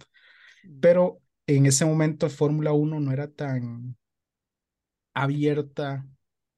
Pero 0.81 1.21
en 1.47 1.67
ese 1.67 1.85
momento 1.85 2.29
Fórmula 2.29 2.73
1 2.73 3.01
no 3.01 3.13
era 3.13 3.29
tan 3.29 3.97
abierta 5.15 6.07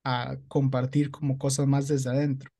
a 0.04 0.36
compartir 0.48 1.10
como 1.10 1.38
cosas 1.38 1.66
más 1.66 1.88
desde 1.88 2.10
adentro, 2.10 2.50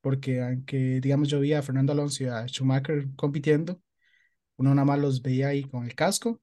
porque 0.00 0.42
aunque, 0.42 1.00
digamos, 1.00 1.28
yo 1.28 1.40
vi 1.40 1.54
a 1.54 1.62
Fernando 1.62 1.92
Alonso 1.92 2.24
y 2.24 2.26
a 2.26 2.46
Schumacher 2.46 3.08
compitiendo, 3.16 3.80
uno 4.56 4.74
nada 4.74 4.84
más 4.84 4.98
los 4.98 5.22
veía 5.22 5.48
ahí 5.48 5.64
con 5.64 5.84
el 5.84 5.94
casco, 5.94 6.40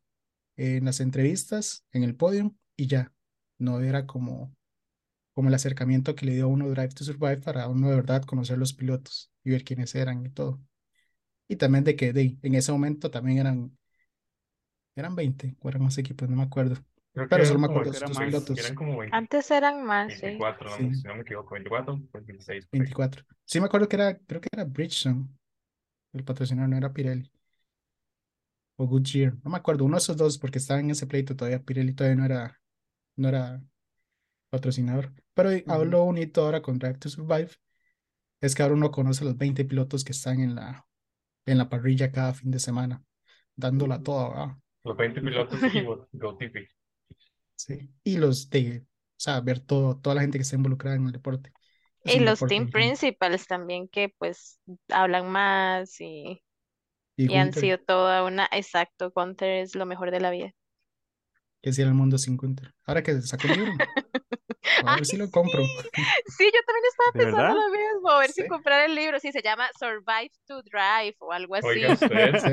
en 0.58 0.86
las 0.86 1.00
entrevistas, 1.00 1.86
en 1.92 2.04
el 2.04 2.16
podio 2.16 2.56
y 2.76 2.88
ya, 2.88 3.14
no 3.58 3.80
era 3.82 4.06
como, 4.06 4.56
como 5.34 5.50
el 5.50 5.56
acercamiento 5.56 6.16
que 6.16 6.26
le 6.26 6.34
dio 6.34 6.46
a 6.46 6.48
uno 6.48 6.70
Drive 6.70 6.90
to 6.90 7.04
Survive 7.04 7.38
para 7.38 7.68
uno 7.68 7.90
de 7.90 7.96
verdad 7.96 8.24
conocer 8.24 8.58
los 8.58 8.74
pilotos 8.74 9.32
y 9.44 9.52
ver 9.52 9.64
quiénes 9.64 9.96
eran 9.96 10.26
y 10.26 10.30
todo. 10.30 10.62
Y 11.48 11.58
también 11.58 11.84
de 11.84 11.96
que 11.96 12.14
de, 12.14 12.38
en 12.42 12.56
ese 12.56 12.72
momento 12.72 13.12
también 13.12 13.40
eran, 13.40 13.78
eran 14.96 15.16
20, 15.16 15.56
o 15.62 15.70
eran 15.70 15.84
más 15.84 15.98
equipos, 15.98 16.30
no 16.30 16.36
me 16.36 16.44
acuerdo. 16.44 16.76
Creo 17.14 17.28
Pero 17.30 17.46
solo 17.46 17.60
me 17.60 17.66
acuerdo 17.68 17.92
de 17.92 17.98
estos 17.98 18.18
más. 18.18 18.28
pilotos. 18.28 18.60
eran 18.60 18.76
como 18.76 18.98
20 18.98 19.18
Antes 19.18 19.52
eran 19.52 19.84
más, 19.86 20.14
sí. 20.14 20.28
24, 20.28 20.70
no, 20.70 20.78
Sí. 20.78 20.96
si 20.96 21.08
no 21.08 21.16
me 21.16 21.22
equivoco, 21.22 21.54
24, 21.56 22.02
pues 22.12 22.26
26. 22.26 22.66
por 22.68 22.80
ahí. 22.82 22.88
24. 22.88 23.24
Sí 23.46 23.60
me 23.60 23.66
acuerdo 23.66 23.88
que 23.90 23.96
era, 23.98 24.18
creo 24.18 24.42
que 24.42 24.50
era 24.52 24.64
Bridgestone, 24.66 25.28
el 26.14 26.24
patrocinador, 26.24 26.70
no 26.70 26.78
era 26.78 26.94
Pirelli. 26.94 27.32
O 28.78 28.86
Goodyear, 28.88 29.34
no 29.44 29.52
me 29.52 29.58
acuerdo, 29.58 29.86
uno 29.86 29.96
de 29.96 30.00
esos 30.02 30.18
dos, 30.18 30.38
porque 30.38 30.58
estaba 30.58 30.80
en 30.80 30.90
ese 30.92 31.08
pleito 31.08 31.36
todavía, 31.36 31.64
Pirelli 31.64 31.94
todavía 31.94 32.18
no 32.18 32.26
era, 32.26 32.62
no 33.18 33.30
era 33.30 33.64
patrocinador. 34.52 35.14
Pero 35.36 35.52
Ujú. 35.66 35.86
lo 35.86 36.06
bonito 36.06 36.44
ahora 36.46 36.64
con 36.64 36.80
Drive 36.80 37.00
to 37.00 37.10
Survive 37.10 37.52
es 38.42 38.56
que 38.56 38.64
ahora 38.64 38.76
uno 38.76 38.92
conoce 38.92 39.24
a 39.24 39.28
los 39.28 39.38
20 39.38 39.66
pilotos 39.66 40.04
que 40.04 40.12
están 40.14 40.40
en 40.42 40.56
la, 40.56 40.88
en 41.46 41.58
la 41.60 41.70
parrilla 41.70 42.12
cada 42.12 42.34
fin 42.36 42.52
de 42.52 42.60
semana, 42.60 43.04
dándola 43.56 44.04
toda, 44.04 44.30
¿verdad? 44.30 44.58
Los 44.84 44.98
20 44.98 45.22
pilotos 45.22 45.62
y. 45.74 45.86
Sí. 47.56 47.90
Y 48.04 48.18
los 48.18 48.50
de, 48.50 48.80
o 48.82 48.86
sea, 49.18 49.40
ver 49.42 49.60
todo, 49.60 49.98
toda 49.98 50.16
la 50.16 50.22
gente 50.22 50.38
que 50.38 50.44
está 50.44 50.56
involucrada 50.56 50.96
en 50.98 51.06
el 51.06 51.12
deporte. 51.12 51.54
Es 52.04 52.16
Y 52.16 52.20
los 52.20 52.46
deporte 52.46 52.46
team 52.46 52.68
increíble. 52.68 52.96
principals 52.96 53.48
también 53.48 53.88
que 53.88 54.10
pues 54.18 54.60
hablan 54.90 55.30
más 55.32 56.00
y, 56.02 56.44
Y 57.18 57.28
y 57.28 57.38
han 57.38 57.54
sido 57.54 57.80
toda 57.80 58.26
una, 58.26 58.48
exacto, 58.52 59.12
Gunther 59.16 59.52
es 59.64 59.76
lo 59.76 59.86
mejor 59.88 60.12
de 60.12 60.22
la 60.22 60.32
vida. 60.32 60.54
Que 61.62 61.74
si 61.74 61.82
era 61.82 61.90
el 61.92 61.96
mundo 61.98 62.18
sin 62.18 62.38
Gunther. 62.38 62.74
Ahora 62.86 63.04
que 63.04 63.22
sacó 63.22 63.48
un 63.48 63.54
libro, 63.56 63.74
a 64.80 64.86
Ay, 64.86 64.96
ver 64.96 65.06
si 65.06 65.18
lo 65.18 65.30
compro. 65.32 65.64
sí, 66.28 66.46
yo 66.46 66.60
también 66.66 66.86
estaba 66.90 67.12
¿De 67.14 67.26
pensando 67.26 67.38
verdad? 67.38 67.56
lo 67.56 67.70
mismo, 67.70 68.10
a 68.10 68.20
ver 68.20 68.32
si 68.32 68.46
comprar 68.46 68.90
el 68.90 68.96
libro, 68.96 69.20
sí, 69.20 69.32
se 69.32 69.42
llama 69.42 69.70
Survive 69.80 70.32
to 70.48 70.62
Drive 70.64 71.16
o 71.20 71.32
algo 71.32 71.56
así. 71.56 71.68
Oiga 71.68 71.94
usted. 71.94 72.36
sí. 72.36 72.50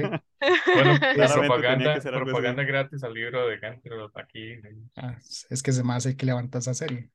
Bueno, 0.72 0.98
la 1.14 1.26
que 1.26 1.32
propaganda, 1.32 1.94
propaganda 2.00 2.62
gratis 2.64 3.02
al 3.04 3.14
libro 3.14 3.46
de 3.48 3.58
Ganter 3.58 3.92
aquí. 4.14 4.54
Ah, 4.96 5.16
es 5.50 5.62
que 5.62 5.72
se 5.72 5.82
me 5.84 5.94
hace 5.94 6.16
que 6.16 6.26
levanta 6.26 6.58
esa 6.58 6.74
serie. 6.74 7.10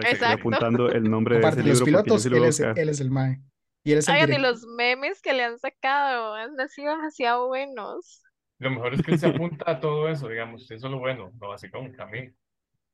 Exacto. 0.00 0.26
apuntando 0.40 0.90
el 0.90 1.10
nombre 1.10 1.38
de 1.38 1.48
ese 1.48 1.62
los 1.62 1.82
pilotos, 1.82 2.22
sí 2.22 2.28
lo 2.28 2.36
él 2.38 2.44
es, 2.44 2.56
buscar. 2.58 2.78
él 2.78 2.88
es 2.88 3.00
el 3.00 3.10
mae. 3.10 3.40
Y 3.82 3.92
él 3.92 3.98
es 3.98 4.08
el 4.08 4.14
Oigan, 4.14 4.32
y 4.32 4.38
los 4.38 4.66
memes 4.66 5.20
que 5.22 5.32
le 5.34 5.44
han 5.44 5.58
sacado 5.58 6.34
han 6.34 6.56
sido 6.68 6.96
demasiado 6.96 7.48
buenos. 7.48 8.22
Lo 8.64 8.70
mejor 8.70 8.94
es 8.94 9.02
que 9.02 9.12
él 9.12 9.18
se 9.18 9.26
apunta 9.26 9.70
a 9.70 9.78
todo 9.78 10.08
eso, 10.08 10.26
digamos. 10.26 10.62
Eso 10.70 10.86
es 10.86 10.90
lo 10.90 10.98
bueno, 10.98 11.30
lo 11.38 11.48
básico 11.48 11.78
también. 11.98 12.34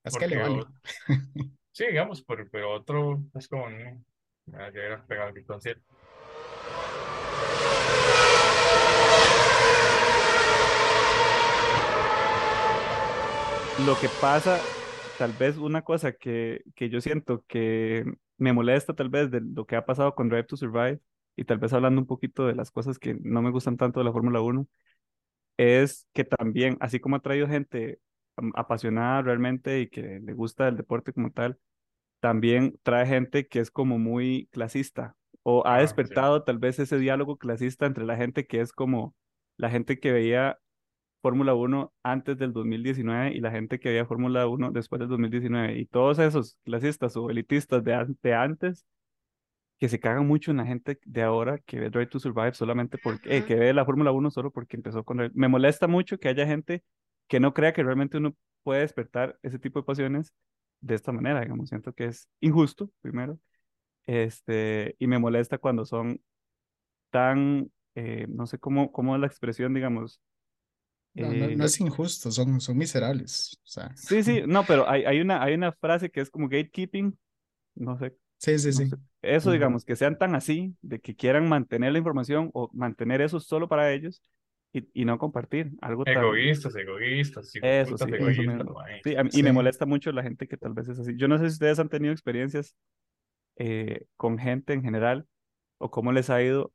Es 0.02 0.16
que 0.16 0.26
le 0.26 0.36
vale. 0.36 0.62
o- 0.62 0.66
sí, 1.70 1.86
digamos, 1.86 2.22
pero, 2.22 2.48
pero 2.50 2.72
otro 2.72 3.22
es 3.34 3.46
como, 3.46 3.70
no, 3.70 4.02
era 4.46 5.06
pegado 5.06 5.30
el 5.30 5.44
concierto. 5.44 5.84
Lo 13.86 13.94
que 13.96 14.08
pasa, 14.20 14.58
tal 15.18 15.32
vez 15.38 15.56
una 15.56 15.82
cosa 15.82 16.10
que, 16.12 16.64
que 16.74 16.90
yo 16.90 17.00
siento 17.00 17.44
que 17.46 18.04
me 18.38 18.52
molesta 18.52 18.94
tal 18.94 19.08
vez 19.08 19.30
de 19.30 19.40
lo 19.40 19.66
que 19.66 19.76
ha 19.76 19.86
pasado 19.86 20.16
con 20.16 20.28
Drive 20.28 20.44
to 20.48 20.56
Survive 20.56 21.00
y 21.36 21.44
tal 21.44 21.58
vez 21.58 21.72
hablando 21.72 22.00
un 22.00 22.08
poquito 22.08 22.44
de 22.46 22.56
las 22.56 22.72
cosas 22.72 22.98
que 22.98 23.14
no 23.22 23.40
me 23.40 23.50
gustan 23.50 23.76
tanto 23.76 24.00
de 24.00 24.04
la 24.04 24.12
Fórmula 24.12 24.40
1, 24.40 24.66
es 25.82 26.08
que 26.12 26.24
también, 26.24 26.76
así 26.80 27.00
como 27.00 27.16
ha 27.16 27.20
traído 27.20 27.48
gente 27.48 28.00
apasionada 28.54 29.22
realmente 29.22 29.80
y 29.80 29.88
que 29.90 30.20
le 30.20 30.32
gusta 30.34 30.68
el 30.68 30.76
deporte 30.76 31.12
como 31.12 31.30
tal, 31.32 31.58
también 32.20 32.78
trae 32.82 33.06
gente 33.06 33.48
que 33.48 33.60
es 33.60 33.70
como 33.70 33.98
muy 33.98 34.48
clasista 34.52 35.16
o 35.42 35.66
ha 35.66 35.78
Ah, 35.78 35.94
sí. 35.94 35.94
despertado 35.94 36.42
tal 36.44 36.58
vez 36.58 36.78
ese 36.78 36.98
diálogo 36.98 37.38
clasista 37.38 37.86
entre 37.86 38.04
la 38.04 38.16
gente 38.16 38.46
que 38.46 38.60
es 38.60 38.72
como 38.72 39.14
la 39.56 39.70
gente 39.70 39.98
que 40.00 40.12
veía 40.12 40.58
Fórmula 41.22 41.54
1 41.54 41.92
antes 42.02 42.38
del 42.38 42.52
2019 42.52 43.32
y 43.34 43.40
la 43.40 43.50
gente 43.50 43.78
que 43.80 43.90
veía 43.90 44.06
Fórmula 44.06 44.46
1 44.48 44.70
después 44.72 45.00
del 45.00 45.08
2019 45.08 45.78
y 45.78 45.86
todos 45.86 46.18
esos 46.18 46.58
clasistas 46.64 47.16
o 47.16 47.30
elitistas 47.30 47.84
de, 47.84 48.06
de 48.22 48.34
antes 48.34 48.86
que 49.80 49.90
se 49.90 50.00
cagan 50.00 50.26
mucho 50.28 50.52
en 50.52 50.58
la 50.58 50.66
gente 50.66 51.00
de 51.04 51.22
ahora 51.22 51.58
que 51.60 51.80
ve 51.80 51.90
Drive 51.90 52.08
to 52.08 52.20
Survive 52.20 52.54
solamente 52.54 52.98
porque, 52.98 53.38
eh, 53.38 53.44
que 53.44 53.56
ve 53.56 53.74
la 53.74 53.86
Fórmula 53.86 54.12
1 54.12 54.30
solo 54.32 54.52
porque 54.52 54.76
empezó 54.78 55.04
con... 55.04 55.18
Drive- 55.18 55.32
Me 55.34 55.48
molesta 55.48 55.88
mucho 55.88 56.18
que 56.20 56.28
haya 56.30 56.46
gente 56.46 56.84
que 57.28 57.40
no 57.40 57.54
crea 57.54 57.72
que 57.74 57.82
realmente 57.84 58.18
uno 58.18 58.36
puede 58.64 58.82
despertar 58.82 59.38
ese 59.42 59.58
tipo 59.60 59.80
de 59.80 59.86
pasiones 59.86 60.34
de 60.80 60.94
esta 60.96 61.12
manera, 61.12 61.42
digamos. 61.42 61.70
Siento 61.70 61.92
que 61.94 62.06
es 62.06 62.28
injusto, 62.40 62.90
primero. 63.02 63.38
Este, 64.06 64.96
y 64.98 65.06
me 65.08 65.18
molesta 65.18 65.58
cuando 65.58 65.84
son 65.86 66.20
tan, 67.10 67.70
eh, 67.94 68.26
no 68.28 68.46
sé 68.46 68.58
cómo, 68.58 68.92
cómo 68.92 69.14
es 69.14 69.20
la 69.20 69.26
expresión, 69.28 69.74
digamos. 69.74 70.20
No, 71.14 71.34
no, 71.34 71.50
no 71.50 71.64
eh, 71.64 71.66
es 71.66 71.80
injusto, 71.80 72.30
son, 72.32 72.60
son 72.60 72.76
miserables. 72.78 73.58
O 73.64 73.68
sea, 73.68 73.94
sí, 73.94 74.22
sí, 74.22 74.42
no, 74.46 74.66
pero 74.66 74.88
hay, 74.88 75.04
hay 75.04 75.20
una, 75.20 75.42
hay 75.42 75.54
una 75.54 75.72
frase 75.72 76.10
que 76.10 76.20
es 76.20 76.30
como 76.30 76.48
gatekeeping, 76.48 77.18
no 77.76 77.98
sé, 77.98 78.16
sí, 78.40 78.58
sí, 78.58 78.72
sí. 78.72 78.96
Eso, 79.22 79.52
digamos, 79.52 79.84
que 79.84 79.96
sean 79.96 80.18
tan 80.18 80.34
así, 80.34 80.76
de 80.82 81.00
que 81.00 81.14
quieran 81.16 81.48
mantener 81.48 81.92
la 81.92 81.98
información 81.98 82.50
o 82.54 82.70
mantener 82.72 83.20
eso 83.20 83.38
solo 83.40 83.68
para 83.68 83.92
ellos, 83.92 84.22
y, 84.72 84.88
y 85.02 85.04
no 85.04 85.18
compartir 85.18 85.72
algo 85.82 86.06
tan... 86.06 86.54
Egoístas, 86.76 86.76
egoístas, 86.76 87.54
Eso 87.60 87.98
sí, 87.98 88.10
eso 88.14 88.42
egoístas, 88.42 88.42
mismo. 88.42 88.78
mae. 88.78 89.00
Sí, 89.04 89.16
a 89.16 89.24
mí- 89.24 89.30
y 89.34 89.42
me 89.42 89.52
Sí. 89.52 89.54
molesta 89.54 89.86
mucho 89.86 90.12
la 90.12 90.22
gente 90.22 90.48
que 90.48 90.56
tal 90.56 90.72
vez 90.74 90.88
es 90.88 90.98
así. 90.98 91.14
Yo 91.16 91.28
no 91.28 91.38
sé 91.38 91.46
si 91.48 91.54
ustedes 91.54 91.78
han 91.78 91.88
tenido 91.90 92.12
experiencias 92.12 92.74
eh, 93.56 94.06
con 94.16 94.38
gente 94.38 94.72
en 94.74 94.82
general 94.82 95.26
o 95.78 95.90
cómo 95.90 96.12
les 96.12 96.30
ha 96.30 96.42
ido. 96.42 96.72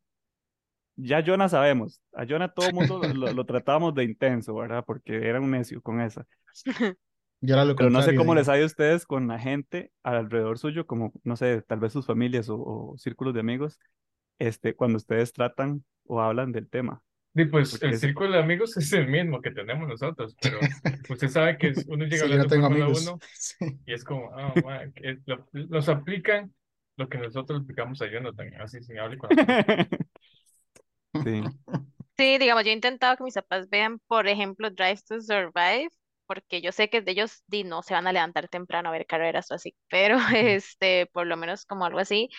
Ya 0.98 1.22
Jonah 1.26 1.50
sabemos, 1.50 2.02
a 2.14 2.26
Jonah 2.28 2.54
todo 2.54 2.68
el 2.70 2.74
mundo 2.74 2.98
lo, 3.00 3.14
lo, 3.14 3.34
lo 3.34 3.46
tratábamos 3.46 3.94
de 3.96 4.06
intenso, 4.06 4.56
¿verdad? 4.56 4.84
Porque 4.86 5.28
era 5.28 5.42
un 5.42 5.52
necio 5.52 5.82
con 5.82 6.02
esa. 6.02 6.26
Yo 7.42 7.54
era 7.56 7.66
lo 7.66 7.76
Pero 7.76 7.90
no 7.90 8.02
sé 8.02 8.16
cómo 8.16 8.34
digo. 8.34 8.36
les 8.36 8.50
ha 8.50 8.56
ido 8.58 8.64
a 8.64 8.68
ustedes 8.68 9.06
con 9.06 9.28
la 9.28 9.40
gente 9.40 9.92
alrededor 10.04 10.58
suyo, 10.58 10.88
como, 10.88 11.14
no 11.24 11.36
sé, 11.36 11.62
tal 11.62 11.80
vez 11.80 11.94
sus 11.94 12.06
familias 12.06 12.50
o, 12.50 12.58
o 12.58 12.98
círculos 12.98 13.34
de 13.34 13.42
amigos, 13.42 13.80
este, 14.40 14.76
cuando 14.76 14.98
ustedes 14.98 15.34
tratan 15.34 15.84
o 16.06 16.22
hablan 16.22 16.52
del 16.52 16.70
tema. 16.70 17.02
Y 17.38 17.46
pues 17.46 17.72
Porque 17.72 17.88
el 17.88 17.94
es- 17.94 18.00
círculo 18.00 18.32
de 18.32 18.40
amigos 18.40 18.78
es 18.78 18.92
el 18.94 19.08
mismo 19.10 19.42
que 19.42 19.52
tenemos 19.52 19.88
nosotros, 19.88 20.36
pero 20.42 20.60
usted 21.10 21.28
sabe 21.28 21.58
que 21.58 21.74
uno 21.88 22.06
llega 22.06 22.18
Sí, 22.18 22.24
hablando 22.24 22.44
no 22.46 22.50
tengo 22.50 22.66
amigos. 22.68 23.02
1 23.08 23.20
Sí. 23.34 23.80
y 23.86 23.94
es 23.94 24.04
como, 24.04 24.32
ah, 24.34 24.54
mae, 24.64 24.92
que 24.94 25.20
lo- 25.26 25.46
nos 25.52 25.90
aplican 25.90 26.54
lo 26.98 27.10
que 27.10 27.18
nosotros 27.18 27.62
aplicamos 27.62 28.02
a 28.02 28.08
Jonathan, 28.08 28.54
así 28.62 28.82
sin 28.82 28.98
hablar 29.00 29.18
con 29.18 29.30
Sí. 31.24 31.42
Sí, 32.18 32.38
digamos, 32.38 32.64
yo 32.64 32.70
he 32.72 32.74
intentado 32.74 33.18
que 33.18 33.24
mis 33.24 33.34
papás 33.36 33.70
vean, 33.70 34.00
por 34.08 34.28
ejemplo, 34.28 34.70
Drive 34.72 35.02
to 35.08 35.20
Survive, 35.22 35.90
porque 36.28 36.62
yo 36.62 36.72
sé 36.72 36.90
que 36.90 37.02
de 37.02 37.12
ellos 37.12 37.44
di, 37.48 37.64
no 37.64 37.82
se 37.84 37.94
van 37.94 38.08
a 38.08 38.14
levantar 38.14 38.48
temprano 38.50 38.90
a 38.90 38.92
ver 38.92 39.06
carreras 39.08 39.52
o 39.52 39.56
así, 39.56 39.76
pero 39.90 40.18
este, 40.36 41.08
por 41.08 41.28
lo 41.28 41.38
menos 41.38 41.66
como 41.66 41.86
algo 41.86 42.00
así, 42.00 42.30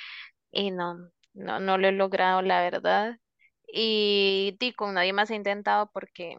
y 0.53 0.71
no, 0.73 0.97
no, 1.35 1.61
no 1.61 1.79
lo 1.79 1.89
he 1.89 1.93
logrado, 1.93 2.43
la 2.43 2.63
verdad. 2.63 3.19
Y 3.69 4.57
di, 4.61 4.73
con 4.75 4.95
nadie 4.95 5.13
más 5.13 5.31
he 5.31 5.37
intentado 5.37 5.91
porque, 5.93 6.39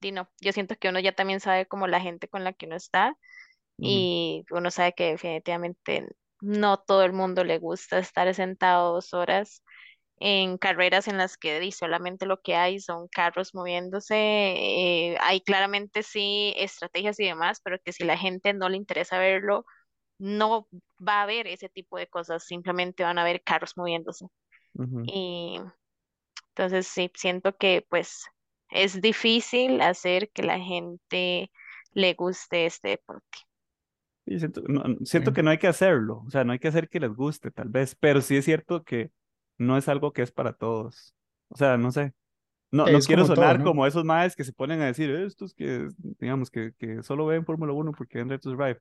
di, 0.00 0.12
no, 0.12 0.28
yo 0.40 0.52
siento 0.52 0.76
que 0.76 0.88
uno 0.88 1.00
ya 1.00 1.12
también 1.12 1.40
sabe 1.40 1.66
como 1.66 1.86
la 1.86 2.00
gente 2.00 2.28
con 2.28 2.44
la 2.44 2.52
que 2.52 2.66
uno 2.66 2.76
está, 2.76 3.16
y 3.80 4.44
uno 4.50 4.70
sabe 4.70 4.94
que 4.94 5.12
definitivamente 5.12 6.08
no 6.40 6.78
todo 6.78 7.04
el 7.04 7.12
mundo 7.14 7.44
le 7.44 7.58
gusta 7.58 7.98
estar 8.00 8.32
sentado 8.34 8.94
dos 8.94 9.14
horas 9.14 9.64
en 10.20 10.58
carreras 10.58 11.08
en 11.08 11.18
las 11.18 11.36
que 11.36 11.70
solamente 11.72 12.26
lo 12.26 12.40
que 12.40 12.56
hay 12.56 12.80
son 12.80 13.08
carros 13.08 13.54
moviéndose, 13.54 14.14
eh, 14.16 15.16
hay 15.20 15.40
claramente 15.40 16.02
sí 16.02 16.54
estrategias 16.56 17.20
y 17.20 17.26
demás, 17.26 17.60
pero 17.62 17.78
que 17.84 17.92
si 17.92 18.04
la 18.04 18.16
gente 18.18 18.52
no 18.54 18.68
le 18.68 18.76
interesa 18.76 19.18
verlo, 19.18 19.64
no 20.18 20.68
va 21.06 21.22
a 21.22 21.26
ver 21.26 21.46
ese 21.48 21.68
tipo 21.70 21.98
de 21.98 22.08
cosas, 22.08 22.44
simplemente 22.44 23.04
van 23.04 23.18
a 23.18 23.24
ver 23.24 23.42
carros 23.44 23.76
moviéndose. 23.76 24.26
Ujú. 24.78 25.12
Y 25.12 25.60
entonces 26.50 26.86
sí, 26.88 27.10
siento 27.14 27.56
que 27.56 27.86
pues 27.88 28.24
es 28.70 29.00
difícil 29.00 29.80
hacer 29.80 30.30
que 30.32 30.42
la 30.42 30.58
gente 30.60 31.50
le 31.92 32.14
guste 32.14 32.66
este 32.66 32.88
deporte. 32.90 33.38
Y 34.26 34.38
siento, 34.38 34.62
no- 34.68 34.84
siento 35.04 35.32
Sí. 35.32 35.32
que 35.32 35.42
no 35.42 35.50
hay 35.50 35.58
que 35.58 35.68
hacerlo, 35.68 36.22
o 36.26 36.30
sea, 36.30 36.44
no 36.44 36.52
hay 36.52 36.58
que 36.58 36.68
hacer 36.68 36.88
que 36.88 37.00
les 37.00 37.10
guste, 37.14 37.50
tal 37.50 37.68
vez, 37.70 37.94
pero 37.98 38.20
sí 38.20 38.36
es 38.36 38.44
cierto 38.44 38.84
que 38.84 39.10
no 39.58 39.76
es 39.76 39.88
algo 39.88 40.12
que 40.12 40.22
es 40.22 40.32
para 40.32 40.52
todos. 40.52 41.14
O 41.48 41.56
sea, 41.56 41.76
no 41.76 41.92
sé. 41.92 42.14
No, 42.70 42.86
no 42.86 42.98
quiero 43.00 43.22
como 43.22 43.34
todo, 43.34 43.36
sonar 43.36 43.58
¿no? 43.58 43.64
como 43.64 43.86
esos 43.86 44.04
maes 44.04 44.36
que 44.36 44.44
se 44.44 44.52
ponen 44.52 44.80
a 44.82 44.86
decir, 44.86 45.10
estos 45.10 45.54
que, 45.54 45.88
digamos, 46.20 46.50
que, 46.50 46.72
que 46.78 47.02
solo 47.02 47.26
ven 47.26 47.44
Fórmula 47.44 47.72
1 47.72 47.92
porque 47.92 48.18
ven 48.18 48.28
Drive 48.28 48.40
to 48.40 48.50
Survive. 48.50 48.78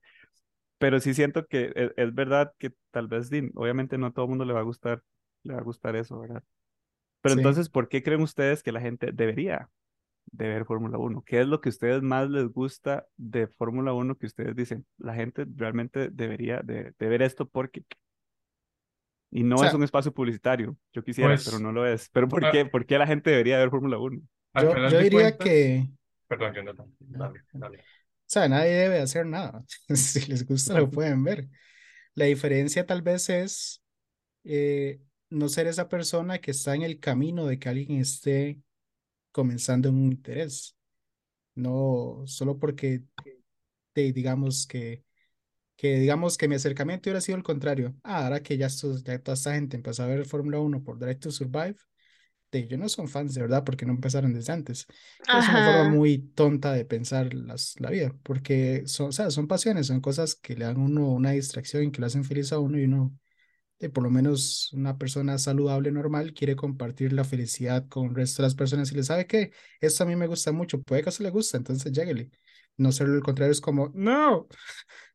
Pero 0.77 0.99
sí 0.99 1.13
siento 1.13 1.45
que 1.47 1.71
es, 1.75 1.91
es 1.95 2.13
verdad 2.13 2.53
que 2.57 2.73
tal 2.91 3.07
vez, 3.07 3.29
obviamente 3.55 3.97
no 3.97 4.07
a 4.07 4.11
todo 4.11 4.25
el 4.25 4.29
mundo 4.29 4.45
le 4.45 4.53
va 4.53 4.59
a 4.59 4.63
gustar, 4.63 5.01
le 5.43 5.53
va 5.53 5.59
a 5.61 5.63
gustar 5.63 5.95
eso, 5.95 6.19
¿verdad? 6.19 6.43
Pero 7.21 7.35
Sí. 7.35 7.39
entonces, 7.39 7.69
¿por 7.69 7.89
qué 7.89 8.03
creen 8.03 8.21
ustedes 8.21 8.61
que 8.63 8.71
la 8.71 8.81
gente 8.81 9.11
debería 9.13 9.69
de 10.31 10.47
ver 10.49 10.65
Fórmula 10.65 10.97
1? 10.97 11.23
¿Qué 11.25 11.41
es 11.41 11.47
lo 11.47 11.61
que 11.61 11.69
a 11.69 11.71
ustedes 11.71 12.01
más 12.01 12.29
les 12.29 12.47
gusta 12.49 13.07
de 13.17 13.47
Fórmula 13.47 13.93
1 13.93 14.17
que 14.17 14.27
ustedes 14.27 14.55
dicen? 14.55 14.85
La 14.97 15.13
gente 15.15 15.45
realmente 15.55 16.09
debería 16.11 16.61
de, 16.61 16.93
de 16.97 17.07
ver 17.07 17.21
esto 17.21 17.47
porque... 17.47 17.85
Y 19.29 19.43
no 19.43 19.57
O 19.57 19.63
es 19.63 19.71
sea, 19.71 19.77
un 19.77 19.83
espacio 19.83 20.13
publicitario, 20.13 20.77
yo 20.93 21.03
quisiera, 21.03 21.35
pero 21.43 21.51
Pues, 21.51 21.61
no 21.61 21.71
lo 21.71 21.85
es. 21.85 22.09
¿Pero 22.11 22.27
por 22.27 22.45
ah, 22.45 22.51
qué? 22.51 22.65
¿Por 22.65 22.85
qué 22.85 22.97
la 22.97 23.07
gente 23.07 23.29
debería 23.29 23.57
ver 23.57 23.69
Fórmula 23.69 23.97
1? 23.97 24.21
al 24.53 24.65
yo, 24.65 24.87
yo 24.89 24.97
de 24.97 25.03
diría 25.03 25.37
cuentas, 25.37 25.47
que, 25.47 25.89
perdón, 26.27 26.53
Jonathan, 26.55 26.95
dale, 26.99 27.41
dale. 27.51 27.79
o 27.79 27.83
sea, 28.25 28.47
nadie 28.47 28.71
debe 28.71 28.99
hacer 28.99 29.25
nada. 29.25 29.63
Si 29.95 30.25
les 30.27 30.45
gusta, 30.45 30.79
lo 30.79 30.89
pueden 30.89 31.23
ver. 31.23 31.47
La 32.15 32.25
diferencia 32.25 32.85
tal 32.85 33.01
vez 33.01 33.29
es 33.29 33.83
eh, 34.43 35.01
no 35.29 35.49
ser 35.49 35.67
esa 35.67 35.89
persona 35.89 36.39
que 36.39 36.51
está 36.51 36.73
en 36.73 36.83
el 36.83 36.99
camino 36.99 37.45
de 37.45 37.59
que 37.59 37.69
alguien 37.69 37.99
esté 37.99 38.59
comenzando 39.31 39.89
un 39.89 40.11
interés. 40.11 40.75
No 41.53 42.23
solo 42.25 42.57
porque 42.57 43.03
te, 43.93 44.13
digamos 44.13 44.65
que, 44.67 45.03
que 45.77 45.99
digamos 45.99 46.37
que 46.37 46.47
mi 46.47 46.55
acercamiento 46.55 47.09
hubiera 47.09 47.21
sido 47.21 47.37
el 47.37 47.43
contrario. 47.43 47.95
Ah, 48.03 48.25
ahora 48.25 48.41
que 48.41 48.57
ya, 48.57 48.65
estos, 48.65 49.03
ya 49.03 49.19
toda 49.19 49.35
esta 49.35 49.53
gente 49.53 49.77
empezó 49.77 50.03
a 50.03 50.07
ver 50.07 50.25
Fórmula 50.25 50.59
1 50.59 50.83
por 50.83 50.99
Drive 50.99 51.15
to 51.17 51.31
Survive, 51.31 51.75
de 52.51 52.59
ellos 52.59 52.79
no 52.79 52.89
son 52.89 53.07
fans 53.07 53.33
de 53.33 53.41
verdad 53.41 53.63
porque 53.63 53.85
no 53.85 53.93
empezaron 53.93 54.33
desde 54.33 54.53
antes. 54.53 54.87
Es 55.19 55.49
una 55.49 55.65
forma 55.65 55.89
muy 55.89 56.19
tonta 56.19 56.73
de 56.73 56.85
pensar 56.85 57.33
las, 57.33 57.79
la 57.79 57.89
vida, 57.91 58.15
porque 58.23 58.83
son, 58.87 59.09
o 59.09 59.11
sea, 59.11 59.29
son 59.31 59.47
pasiones, 59.47 59.87
son 59.87 60.01
cosas 60.01 60.35
que 60.35 60.55
le 60.55 60.65
dan 60.65 60.77
a 60.77 60.79
uno 60.79 61.11
una 61.11 61.31
distracción 61.31 61.83
y 61.83 61.91
que 61.91 62.01
le 62.01 62.07
hacen 62.07 62.23
feliz 62.23 62.51
a 62.53 62.59
uno 62.59 62.79
y 62.79 62.85
uno, 62.85 63.15
de 63.79 63.89
por 63.89 64.03
lo 64.03 64.09
menos 64.09 64.71
una 64.73 64.97
persona 64.97 65.37
saludable, 65.37 65.91
normal, 65.91 66.33
quiere 66.33 66.55
compartir 66.55 67.13
la 67.13 67.23
felicidad 67.23 67.87
con 67.87 68.07
el 68.07 68.15
resto 68.15 68.41
de 68.41 68.47
las 68.47 68.55
personas 68.55 68.91
y 68.91 68.95
le 68.95 69.03
sabe 69.03 69.27
que 69.27 69.51
esto 69.81 70.03
a 70.03 70.07
mí 70.07 70.15
me 70.15 70.27
gusta 70.27 70.51
mucho, 70.51 70.81
puede 70.81 71.03
que 71.03 71.09
a 71.09 71.11
usted 71.11 71.25
le 71.25 71.31
gusta, 71.31 71.57
entonces 71.57 71.91
lléguele. 71.91 72.31
No 72.77 72.91
ser 72.91 73.07
lo 73.07 73.21
contrario 73.21 73.51
es 73.51 73.61
como, 73.61 73.91
no, 73.95 74.47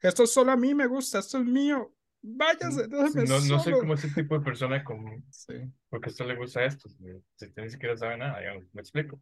esto 0.01 0.27
solo 0.27 0.53
a 0.53 0.57
mí 0.57 0.75
me 0.75 0.87
gusta, 0.87 1.20
esto 1.20 1.38
es 1.38 1.44
mío, 1.44 1.94
váyase, 2.20 2.88
déjeme 2.88 3.25
No, 3.25 3.35
no 3.40 3.40
soy 3.40 3.59
solo. 3.72 3.79
como 3.81 3.94
ese 3.94 4.09
tipo 4.11 4.37
de 4.38 4.44
persona 4.44 4.83
con, 4.83 5.25
Sí, 5.31 5.55
porque 5.88 6.09
a 6.09 6.11
usted 6.12 6.27
le 6.27 6.37
gusta 6.37 6.64
esto, 6.64 6.88
si 6.88 7.46
usted 7.46 7.62
ni 7.62 7.70
siquiera 7.70 7.96
sabe 7.96 8.16
nada, 8.18 8.40
digamos, 8.40 8.64
me 8.72 8.81
explico. 8.81 9.20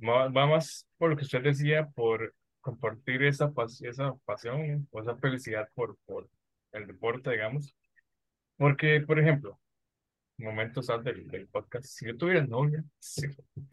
Va, 0.00 0.28
más 0.30 0.88
por 0.98 1.10
lo 1.10 1.16
que 1.16 1.24
usted 1.24 1.42
decía, 1.42 1.88
por 1.90 2.34
compartir 2.60 3.22
esa, 3.24 3.50
pas- 3.50 3.84
esa 3.84 4.14
pasión 4.24 4.86
o 4.90 5.00
esa 5.00 5.16
felicidad 5.16 5.68
por, 5.74 5.96
por 6.06 6.28
el 6.72 6.86
deporte, 6.86 7.30
digamos. 7.30 7.76
Porque, 8.56 9.00
por 9.00 9.18
ejemplo, 9.18 9.58
momentos 10.38 10.88
antes 10.90 11.14
del, 11.16 11.28
del 11.28 11.48
podcast, 11.48 11.84
si 11.86 12.06
yo 12.06 12.16
tuviera 12.16 12.44
novia, 12.46 12.84
si, 12.98 13.26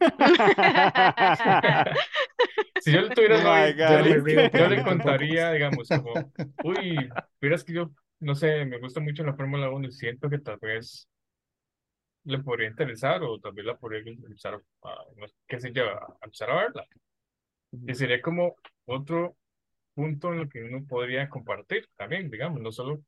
si 2.80 2.92
yo 2.92 3.08
tuviera 3.10 3.36
Oh 3.38 3.72
God, 3.76 4.06
yo 4.06 4.16
le, 4.16 4.50
yo 4.52 4.68
le 4.68 4.82
contaría, 4.82 5.52
digamos, 5.52 5.88
como, 5.88 6.12
uy, 6.64 7.08
vieras 7.40 7.64
que 7.64 7.72
yo, 7.72 7.90
no 8.20 8.34
sé, 8.34 8.64
me 8.64 8.78
gusta 8.78 9.00
mucho 9.00 9.24
la 9.24 9.34
Fórmula 9.34 9.70
1 9.70 9.88
y 9.88 9.92
siento 9.92 10.28
que 10.30 10.38
tal 10.38 10.58
vez 10.60 11.08
le 12.24 12.38
podría 12.38 12.68
interesar 12.68 13.22
o 13.22 13.38
tal 13.40 13.52
vez 13.52 13.64
la 13.64 13.76
podría 13.76 14.00
empezar 14.00 14.54
a, 14.54 14.94
qué 15.46 15.60
sé 15.60 15.72
yo, 15.72 15.84
a 15.84 16.16
empezar 16.22 16.50
a 16.50 16.56
verla. 16.56 16.86
Y 17.72 17.94
sería 17.94 18.20
como 18.20 18.56
otro 18.86 19.36
punto 19.94 20.32
en 20.32 20.38
lo 20.38 20.48
que 20.48 20.62
uno 20.62 20.84
podría 20.86 21.28
compartir 21.28 21.88
también, 21.96 22.30
digamos, 22.30 22.60
no 22.60 22.72
solo 22.72 23.02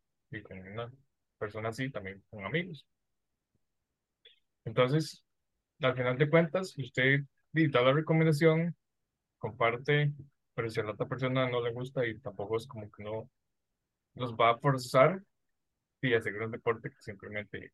con 0.45 0.59
una 0.59 0.90
persona 1.38 1.68
así, 1.68 1.90
también 1.90 2.23
con 2.31 2.45
amigos. 2.45 2.87
Entonces, 4.64 5.25
al 5.81 5.97
final 5.97 6.16
de 6.16 6.31
cuentas, 6.31 6.77
usted 6.79 7.21
da 7.53 7.83
la 7.83 7.92
recomendación, 7.92 8.75
comparte, 9.42 10.12
pero 10.55 10.70
si 10.70 10.81
a 10.81 10.85
la 10.85 10.92
otra 10.92 11.09
persona 11.09 11.48
no 11.50 11.62
le 11.62 11.72
gusta 11.72 12.07
y 12.07 12.18
tampoco 12.20 12.59
es 12.59 12.68
como 12.68 12.90
que 12.92 13.05
no 13.05 13.31
los 14.16 14.35
va 14.35 14.50
a 14.52 14.59
forzar 14.59 15.22
y 16.02 16.14
hacer 16.14 16.35
un 16.42 16.50
deporte 16.52 16.90
que 16.90 17.00
simplemente 17.00 17.72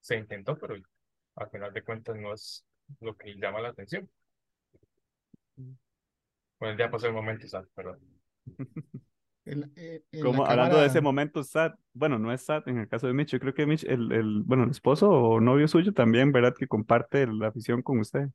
se 0.00 0.16
intentó, 0.18 0.58
pero 0.58 0.76
al 1.36 1.50
final 1.50 1.72
de 1.74 1.82
cuentas 1.84 2.16
no 2.16 2.34
es 2.34 2.66
lo 3.00 3.16
que 3.16 3.34
llama 3.36 3.60
la 3.62 3.70
atención. 3.70 4.10
Bueno, 6.58 6.76
ya 6.78 6.90
pasó 6.90 7.06
el 7.06 7.12
momento, 7.12 7.46
¿sabes? 7.48 7.68
Pero 7.76 7.96
En, 9.44 9.70
en- 9.76 10.04
en 10.12 10.32
la 10.32 10.40
Como 10.40 10.46
hablando 10.46 10.78
de 10.78 10.86
ese 10.86 11.00
momento 11.00 11.42
sad, 11.44 11.72
bueno, 11.92 12.18
no 12.18 12.32
es 12.32 12.42
sad 12.42 12.66
en 12.68 12.78
el 12.78 12.88
caso 12.88 13.06
de 13.06 13.12
Mitch, 13.14 13.30
yo 13.32 13.40
creo 13.40 13.54
que 13.54 13.66
Mitch, 13.66 13.84
el, 13.84 14.10
el, 14.12 14.42
bueno, 14.44 14.64
el 14.64 14.70
esposo 14.70 15.10
o 15.10 15.40
novio 15.40 15.68
suyo 15.68 15.92
también, 15.92 16.32
¿verdad? 16.32 16.54
Que 16.58 16.66
comparte 16.68 17.26
la 17.26 17.48
afición 17.48 17.82
con 17.82 17.98
usted. 18.00 18.28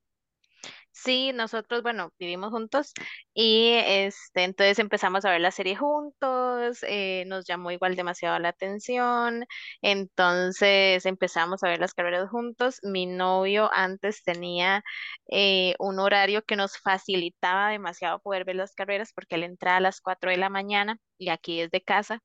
Sí, 1.04 1.32
nosotros, 1.34 1.82
bueno, 1.82 2.12
vivimos 2.20 2.52
juntos 2.52 2.92
y 3.34 3.72
este, 3.74 4.44
entonces 4.44 4.80
empezamos 4.80 5.24
a 5.24 5.30
ver 5.32 5.40
la 5.40 5.52
serie 5.52 5.76
juntos, 5.78 6.80
eh, 6.84 7.24
nos 7.28 7.46
llamó 7.48 7.72
igual 7.72 7.96
demasiado 7.96 8.38
la 8.40 8.50
atención, 8.50 9.46
entonces 9.82 11.06
empezamos 11.06 11.64
a 11.64 11.70
ver 11.70 11.80
las 11.80 11.94
carreras 11.94 12.30
juntos. 12.30 12.80
Mi 12.84 13.06
novio 13.06 13.70
antes 13.74 14.24
tenía 14.24 14.84
eh, 15.32 15.76
un 15.80 16.00
horario 16.00 16.44
que 16.44 16.56
nos 16.58 16.78
facilitaba 16.78 17.70
demasiado 17.70 18.20
poder 18.20 18.44
ver 18.44 18.58
las 18.58 18.74
carreras 18.74 19.14
porque 19.14 19.36
él 19.36 19.44
entraba 19.44 19.78
a 19.78 19.80
las 19.82 20.02
4 20.02 20.32
de 20.32 20.38
la 20.38 20.50
mañana 20.50 20.98
y 21.18 21.30
aquí 21.30 21.62
desde 21.62 21.82
casa. 21.82 22.20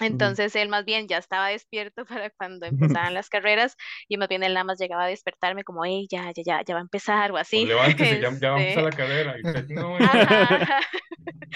Entonces 0.00 0.54
él 0.56 0.68
más 0.68 0.84
bien 0.84 1.08
ya 1.08 1.18
estaba 1.18 1.48
despierto 1.48 2.04
para 2.06 2.30
cuando 2.30 2.66
empezaban 2.66 3.14
las 3.14 3.28
carreras 3.28 3.76
y 4.08 4.16
más 4.18 4.28
bien 4.28 4.42
él 4.42 4.54
nada 4.54 4.64
más 4.64 4.78
llegaba 4.78 5.04
a 5.04 5.08
despertarme 5.08 5.64
como, 5.64 5.84
hey, 5.84 6.06
ya, 6.10 6.32
ya, 6.34 6.42
ya, 6.44 6.62
ya 6.66 6.74
va 6.74 6.80
a 6.80 6.82
empezar 6.82 7.32
o 7.32 7.36
O 7.36 7.38
así. 7.38 7.64
levántese, 7.64 8.18
ya, 8.20 8.30
ya 8.38 8.50
va 8.52 8.58
a 8.58 8.62
Este, 8.62 8.82
la 8.82 8.92
carrera. 8.92 9.38
Y 9.38 9.44
no, 9.74 9.96
ajá, 10.00 10.58
ajá, 10.60 10.80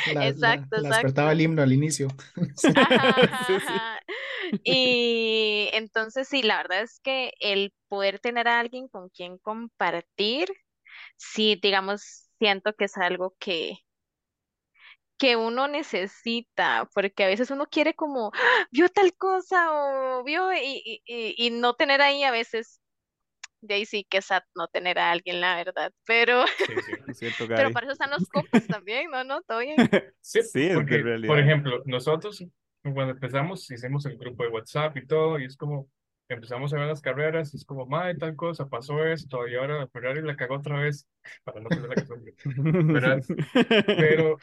La, 0.04 0.32
la, 0.32 0.66
exacto, 0.66 0.76
la 0.76 0.88
despertaba 0.88 1.32
el 1.32 1.40
exacto. 1.40 1.42
himno 1.42 1.62
al 1.62 1.72
inicio. 1.72 2.08
Ajá, 2.74 3.30
ajá. 3.56 4.00
Y 4.64 5.68
entonces 5.72 6.28
sí, 6.28 6.42
la 6.42 6.58
verdad 6.58 6.82
es 6.82 7.00
que 7.00 7.32
el 7.40 7.72
poder 7.88 8.20
tener 8.20 8.48
a 8.48 8.60
alguien 8.60 8.88
con 8.88 9.08
quien 9.10 9.38
compartir, 9.38 10.48
sí, 11.16 11.58
digamos, 11.62 12.28
siento 12.38 12.74
que 12.74 12.86
es 12.86 12.96
algo 12.98 13.34
que, 13.38 13.78
que 15.20 15.36
uno 15.36 15.68
necesita, 15.68 16.88
porque 16.94 17.24
a 17.24 17.28
veces 17.28 17.52
uno 17.52 17.66
quiere 17.68 17.94
como, 17.94 18.32
"Ah, 18.34 18.66
vio 18.72 18.88
tal 18.90 19.14
cosa 19.16 19.70
o 19.72 20.24
vio 20.24 20.52
y, 20.54 21.02
y, 21.06 21.36
y- 21.38 21.50
no 21.52 21.74
tener 21.76 22.02
ahí 22.02 22.24
a 22.24 22.32
veces, 22.32 22.80
de 23.60 23.74
ahí 23.76 23.86
sí 23.86 24.04
que 24.10 24.18
es 24.18 24.26
sad 24.26 24.42
no 24.56 24.68
tener 24.68 24.98
a 24.98 25.10
alguien, 25.12 25.40
la 25.40 25.56
verdad, 25.56 25.92
pero, 26.06 26.44
sí, 26.68 26.80
sí. 26.80 26.92
Lo 27.06 27.14
siento, 27.14 27.46
pero 27.56 27.70
para 27.72 27.86
eso 27.86 27.92
están 27.92 28.10
los 28.10 28.28
compas 28.30 28.66
también, 28.68 29.10
¿no? 29.10 29.24
¿No? 29.24 29.42
Todo 29.42 29.60
bien. 29.60 29.78
Sí, 30.20 30.40
Sí, 30.42 30.68
porque, 30.74 30.98
por 30.98 31.04
realidad. 31.04 31.38
ejemplo, 31.38 31.82
nosotros 31.86 32.44
cuando 32.82 33.12
empezamos 33.12 33.70
hicimos 33.70 34.06
el 34.06 34.16
grupo 34.18 34.42
de 34.44 34.50
WhatsApp 34.50 34.96
y 34.96 35.06
todo, 35.06 35.38
y 35.38 35.44
es 35.44 35.56
como, 35.56 35.88
empezamos 36.34 36.72
a 36.72 36.78
ver 36.78 36.88
las 36.88 37.00
carreras, 37.02 37.52
y 37.52 37.56
es 37.58 37.64
como, 37.64 37.86
madre, 37.86 38.16
tal 38.16 38.36
cosa, 38.36 38.68
pasó 38.68 39.04
esto, 39.04 39.48
y 39.48 39.56
ahora 39.56 39.88
Ferrari 39.88 40.22
la 40.22 40.36
cagó 40.36 40.56
otra 40.56 40.80
vez, 40.80 41.08
para 41.44 41.60
no 41.60 41.68
perder 41.68 41.88
la 41.90 41.96
costumbre, 41.96 42.34
¿verdad? 42.92 43.22
Pero 43.86 44.38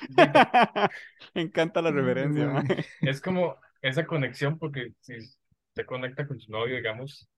Me 1.34 1.42
encanta 1.42 1.82
la 1.82 1.92
referencia, 1.92 2.48
Mae. 2.48 2.64
mae. 2.64 2.86
es 3.02 3.22
como 3.22 3.58
esa 3.82 4.06
conexión, 4.06 4.58
porque 4.60 4.94
si 5.02 5.16
se 5.76 5.86
conecta 5.86 6.28
con 6.28 6.40
su 6.40 6.52
novio, 6.52 6.76
digamos, 6.76 7.30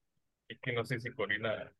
y 0.48 0.56
que 0.58 0.72
no 0.72 0.84
sé 0.84 1.00
si 1.00 1.10
Corina 1.12 1.72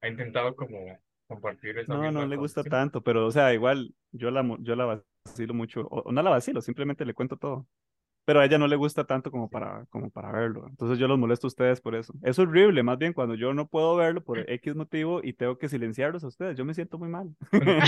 ha 0.00 0.08
intentado 0.08 0.54
como 0.54 0.98
compartir 1.26 1.78
esa 1.78 1.94
No, 1.94 2.10
no 2.12 2.26
le 2.26 2.36
gusta 2.36 2.64
tanto, 2.64 3.02
pero, 3.02 3.26
o 3.26 3.30
sea, 3.30 3.52
igual 3.54 3.94
yo 4.12 4.30
la, 4.30 4.44
yo 4.60 4.76
la 4.76 5.02
vacilo 5.24 5.54
mucho, 5.54 5.82
o, 5.82 6.02
o 6.02 6.12
no 6.12 6.22
la 6.22 6.30
vacilo, 6.30 6.60
simplemente 6.60 7.04
le 7.04 7.14
cuento 7.14 7.36
todo. 7.36 7.66
Pero 8.28 8.40
a 8.40 8.44
ella 8.44 8.58
no 8.58 8.68
le 8.68 8.76
gusta 8.76 9.04
tanto 9.04 9.30
como 9.30 9.48
para, 9.48 9.86
como 9.88 10.10
para 10.10 10.30
verlo. 10.30 10.66
Entonces 10.68 10.98
yo 10.98 11.08
los 11.08 11.18
molesto 11.18 11.46
a 11.46 11.48
ustedes 11.48 11.80
por 11.80 11.94
eso. 11.94 12.12
Es 12.22 12.38
horrible, 12.38 12.82
más 12.82 12.98
bien, 12.98 13.14
cuando 13.14 13.34
yo 13.34 13.54
no 13.54 13.66
puedo 13.68 13.96
verlo 13.96 14.22
por 14.22 14.38
X 14.50 14.76
motivo 14.76 15.22
y 15.24 15.32
tengo 15.32 15.56
que 15.56 15.66
silenciarlos 15.70 16.24
a 16.24 16.26
ustedes. 16.26 16.54
Yo 16.54 16.66
me 16.66 16.74
siento 16.74 16.98
muy 16.98 17.08
mal. 17.08 17.34
Bueno, 17.50 17.80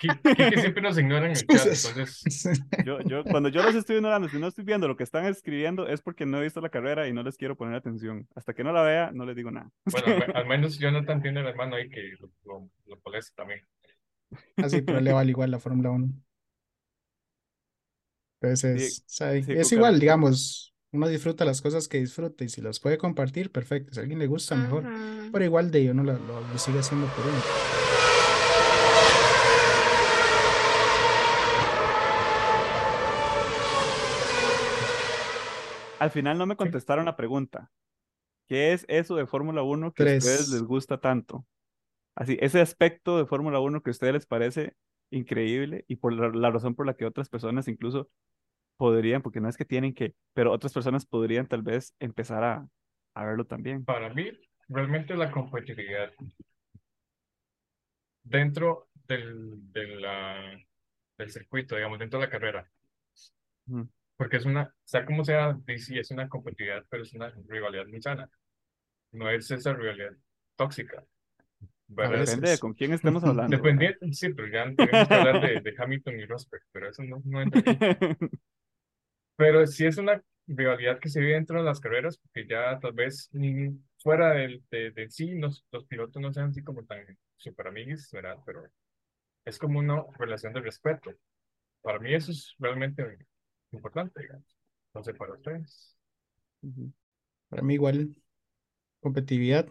Quique 0.00 0.58
siempre 0.58 0.80
nos 0.82 0.96
ignora 0.96 1.26
en 1.26 1.32
el 1.32 1.36
chat, 1.46 1.66
entonces, 1.66 2.64
Yo, 2.86 3.00
yo, 3.02 3.22
cuando 3.24 3.50
yo 3.50 3.62
los 3.62 3.74
estoy 3.74 3.96
ignorando, 3.96 4.28
si 4.30 4.38
no 4.38 4.46
estoy 4.46 4.64
viendo 4.64 4.88
lo 4.88 4.96
que 4.96 5.02
están 5.04 5.26
escribiendo, 5.26 5.86
es 5.86 6.00
porque 6.00 6.24
no 6.24 6.38
he 6.38 6.42
visto 6.42 6.62
la 6.62 6.70
carrera 6.70 7.06
y 7.06 7.12
no 7.12 7.22
les 7.22 7.36
quiero 7.36 7.54
poner 7.54 7.74
atención. 7.74 8.26
Hasta 8.34 8.54
que 8.54 8.64
no 8.64 8.72
la 8.72 8.82
vea, 8.84 9.10
no 9.12 9.26
les 9.26 9.36
digo 9.36 9.50
nada. 9.50 9.68
bueno, 9.84 10.06
al, 10.06 10.18
me- 10.26 10.32
al 10.40 10.46
menos 10.46 10.78
Jonathan 10.78 11.20
tiene 11.20 11.40
el 11.40 11.48
hermano 11.48 11.76
ahí 11.76 11.90
que 11.90 12.14
lo, 12.18 12.30
lo, 12.46 12.68
lo 12.86 12.98
molesta 13.04 13.34
también. 13.42 13.60
Así, 14.56 14.80
pero 14.80 15.00
le 15.00 15.12
vale 15.12 15.28
igual 15.32 15.50
la 15.50 15.58
Fórmula 15.58 15.90
1. 15.90 16.08
Entonces, 18.42 18.96
Sí, 18.96 19.02
o 19.02 19.04
sea, 19.06 19.42
sí, 19.42 19.52
es 19.52 19.72
igual, 19.72 20.00
digamos, 20.00 20.74
uno 20.92 21.08
disfruta 21.08 21.44
las 21.44 21.62
cosas 21.62 21.88
que 21.88 21.98
disfruta 21.98 22.44
y 22.44 22.48
si 22.48 22.60
las 22.60 22.80
puede 22.80 22.98
compartir, 22.98 23.50
perfecto. 23.50 23.94
Si 23.94 24.00
a 24.00 24.02
alguien 24.02 24.18
le 24.18 24.26
gusta, 24.26 24.56
mejor. 24.56 24.84
Pero 25.32 25.44
igual 25.44 25.70
de 25.70 25.90
uno 25.90 26.02
lo, 26.02 26.12
lo, 26.18 26.40
lo 26.40 26.58
sigue 26.58 26.80
haciendo 26.80 27.06
por 27.06 27.26
uno. 27.26 27.42
Al 35.98 36.10
final 36.10 36.36
no 36.36 36.46
me 36.46 36.56
contestaron 36.56 37.04
la 37.04 37.16
pregunta. 37.16 37.70
¿Qué 38.48 38.72
es 38.72 38.84
eso 38.88 39.14
de 39.14 39.26
Fórmula 39.26 39.62
1 39.62 39.92
que 39.92 40.02
a 40.02 40.16
ustedes 40.16 40.48
les 40.48 40.62
gusta 40.62 40.98
tanto? 41.00 41.46
Así, 42.16 42.36
ese 42.40 42.60
aspecto 42.60 43.16
de 43.16 43.24
Fórmula 43.24 43.60
1 43.60 43.82
que 43.82 43.90
a 43.90 43.92
ustedes 43.92 44.12
les 44.12 44.26
parece 44.26 44.74
increíble 45.10 45.84
y 45.88 45.96
por 45.96 46.12
la, 46.12 46.28
la 46.28 46.50
razón 46.50 46.74
por 46.74 46.86
la 46.86 46.94
que 46.94 47.06
otras 47.06 47.28
personas 47.28 47.68
incluso 47.68 48.10
podrían, 48.76 49.22
porque 49.22 49.40
no 49.40 49.48
es 49.48 49.56
que 49.56 49.64
tienen 49.64 49.94
que, 49.94 50.14
pero 50.34 50.52
otras 50.52 50.72
personas 50.72 51.06
podrían 51.06 51.46
tal 51.46 51.62
vez 51.62 51.94
empezar 52.00 52.44
a, 52.44 52.68
a 53.14 53.24
verlo 53.24 53.44
también. 53.44 53.84
Para 53.84 54.12
mí, 54.12 54.30
realmente 54.68 55.14
la 55.14 55.30
competitividad 55.30 56.12
dentro 58.24 58.88
del, 59.06 59.72
de 59.72 59.86
la- 60.00 60.58
del 61.18 61.30
circuito, 61.30 61.76
digamos, 61.76 61.98
dentro 61.98 62.18
de 62.20 62.26
la 62.26 62.30
carrera, 62.30 62.70
Ujú. 63.68 63.88
porque 64.16 64.36
es 64.36 64.44
una, 64.44 64.72
sea 64.84 65.04
como 65.04 65.24
sea, 65.24 65.58
sí 65.78 65.98
es 65.98 66.10
una 66.10 66.28
competitividad, 66.28 66.84
pero 66.88 67.02
es 67.02 67.12
una 67.14 67.30
rivalidad 67.48 67.86
muy 67.86 68.00
sana. 68.00 68.28
No 69.12 69.30
es 69.30 69.50
esa 69.50 69.72
rivalidad 69.74 70.12
tóxica. 70.56 71.04
Depende 71.88 72.50
de 72.50 72.58
con 72.58 72.74
quién 72.74 72.92
estemos 72.94 73.22
hablando. 73.24 73.56
¿verdad? 73.62 73.66
Dependiente, 73.72 74.12
sí, 74.14 74.28
pero 74.34 74.48
ya 74.48 74.64
tenemos 74.64 75.08
que 75.08 75.14
hablar 75.14 75.40
de, 75.40 75.60
de 75.60 75.74
Hamilton 75.78 76.20
y 76.20 76.26
Rosberg, 76.26 76.62
pero 76.72 76.88
eso 76.88 77.02
no, 77.02 77.22
no 77.24 77.42
entra. 77.42 77.62
Pero 79.42 79.66
sí 79.66 79.86
es 79.86 79.98
una 79.98 80.22
rivalidad 80.46 80.98
que 81.00 81.08
se 81.08 81.20
vive 81.20 81.34
dentro 81.34 81.58
de 81.58 81.64
las 81.64 81.80
carreras, 81.80 82.18
porque 82.18 82.46
ya 82.48 82.78
tal 82.80 82.92
vez 82.92 83.30
fuera 83.98 84.32
del, 84.34 84.62
de, 84.70 84.90
de 84.92 85.10
sí, 85.10 85.32
los, 85.34 85.64
los 85.72 85.84
pilotos 85.86 86.20
no 86.22 86.32
sean 86.32 86.50
así 86.50 86.62
como 86.62 86.84
tan 86.84 87.00
super 87.36 87.68
amiguis, 87.68 88.10
¿verdad? 88.12 88.38
Pero 88.46 88.64
es 89.44 89.58
como 89.58 89.80
una 89.80 90.04
relación 90.18 90.52
de 90.54 90.60
respeto. 90.62 91.12
Para 91.82 91.98
mí 92.00 92.14
eso 92.14 92.32
es 92.32 92.54
realmente 92.58 93.04
importante, 93.72 94.20
digamos. 94.22 94.56
No 94.94 95.02
sé, 95.04 95.14
para 95.14 95.34
ustedes. 95.34 95.96
Para 97.48 97.62
mí 97.62 97.74
igual, 97.74 98.14
competitividad, 99.00 99.68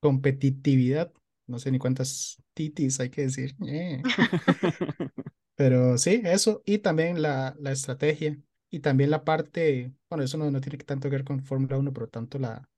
competitividad, 0.00 1.12
no 1.46 1.58
sé 1.58 1.72
ni 1.72 1.78
cuántas 1.80 2.42
titis 2.54 3.00
hay 3.00 3.10
que 3.10 3.22
decir. 3.22 3.56
eh. 3.68 4.02
Pero 5.56 5.98
sí, 5.98 6.20
eso, 6.24 6.62
y 6.66 6.78
también 6.78 7.22
la, 7.22 7.54
la 7.60 7.72
estrategia, 7.72 8.36
y 8.74 8.80
también 8.80 9.10
la 9.10 9.24
parte, 9.24 9.94
bueno, 10.10 10.24
eso 10.24 10.36
no, 10.36 10.50
no 10.50 10.60
tiene 10.60 10.78
tanto 10.78 11.08
que 11.08 11.14
ver 11.14 11.24
con 11.24 11.44
Fórmula 11.44 11.78
1, 11.78 11.92
pero 11.92 12.08
tanto 12.08 12.40
la, 12.40 12.68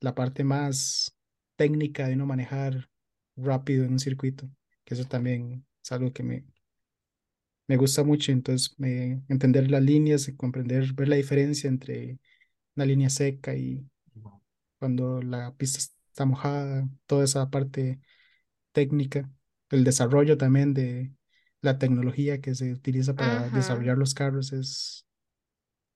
la 0.00 0.14
parte 0.14 0.42
más 0.42 1.14
técnica 1.56 2.08
de 2.08 2.14
uno 2.14 2.24
manejar 2.24 2.88
rápido 3.36 3.84
en 3.84 3.92
un 3.92 3.98
circuito, 3.98 4.48
que 4.86 4.94
eso 4.94 5.04
también 5.04 5.66
es 5.82 5.92
algo 5.92 6.14
que 6.14 6.22
me, 6.22 6.46
me 7.66 7.76
gusta 7.76 8.04
mucho, 8.04 8.32
entonces 8.32 8.74
me, 8.78 9.22
entender 9.28 9.70
las 9.70 9.82
líneas, 9.82 10.28
y 10.28 10.34
comprender, 10.34 10.94
ver 10.94 11.08
la 11.08 11.16
diferencia 11.16 11.68
entre 11.68 12.18
una 12.74 12.86
línea 12.86 13.10
seca 13.10 13.54
y 13.54 13.86
cuando 14.78 15.20
la 15.20 15.54
pista 15.58 15.78
está 16.08 16.24
mojada, 16.24 16.88
toda 17.04 17.24
esa 17.24 17.50
parte 17.50 18.00
técnica, 18.72 19.30
el 19.68 19.84
desarrollo 19.84 20.38
también 20.38 20.72
de 20.72 21.12
la 21.60 21.78
tecnología 21.78 22.40
que 22.40 22.54
se 22.54 22.72
utiliza 22.72 23.14
para 23.14 23.50
desarrollar 23.50 23.98
los 23.98 24.14
carros 24.14 24.50
es 24.54 25.04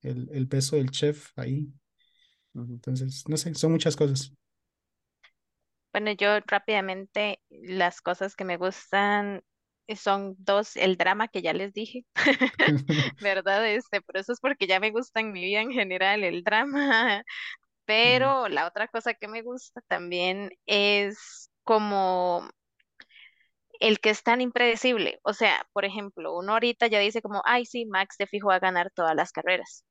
el, 0.02 0.28
el 0.32 0.48
peso 0.48 0.76
del 0.76 0.90
chef 0.90 1.32
ahí. 1.36 1.68
Entonces, 2.54 3.24
no 3.28 3.36
sé, 3.36 3.54
son 3.54 3.72
muchas 3.72 3.96
cosas. 3.96 4.32
Bueno, 5.92 6.12
yo 6.12 6.40
rápidamente 6.46 7.40
las 7.50 8.00
cosas 8.00 8.36
que 8.36 8.44
me 8.44 8.56
gustan 8.56 9.42
son 9.96 10.34
dos, 10.38 10.76
el 10.76 10.96
drama 10.96 11.28
que 11.28 11.42
ya 11.42 11.52
les 11.52 11.72
dije, 11.72 12.04
¿verdad? 13.22 13.66
Este, 13.68 14.00
pero 14.02 14.20
eso 14.20 14.32
es 14.32 14.40
porque 14.40 14.66
ya 14.66 14.80
me 14.80 14.90
gusta 14.90 15.20
en 15.20 15.32
mi 15.32 15.42
vida 15.42 15.60
en 15.60 15.72
general 15.72 16.24
el 16.24 16.44
drama, 16.44 17.24
pero 17.86 18.48
la 18.48 18.66
otra 18.66 18.88
cosa 18.88 19.14
que 19.14 19.28
me 19.28 19.42
gusta 19.42 19.80
también 19.88 20.50
es 20.66 21.50
como 21.64 22.48
el 23.80 23.98
que 24.00 24.10
es 24.10 24.22
tan 24.22 24.40
impredecible. 24.40 25.20
O 25.22 25.32
sea, 25.32 25.66
por 25.72 25.84
ejemplo, 25.84 26.36
uno 26.36 26.52
ahorita 26.52 26.86
ya 26.88 26.98
dice 27.00 27.22
como, 27.22 27.42
ay, 27.44 27.64
sí, 27.66 27.86
Max 27.86 28.16
de 28.18 28.26
fijo 28.26 28.48
va 28.48 28.56
a 28.56 28.60
ganar 28.60 28.90
todas 28.94 29.14
las 29.16 29.32
carreras 29.32 29.84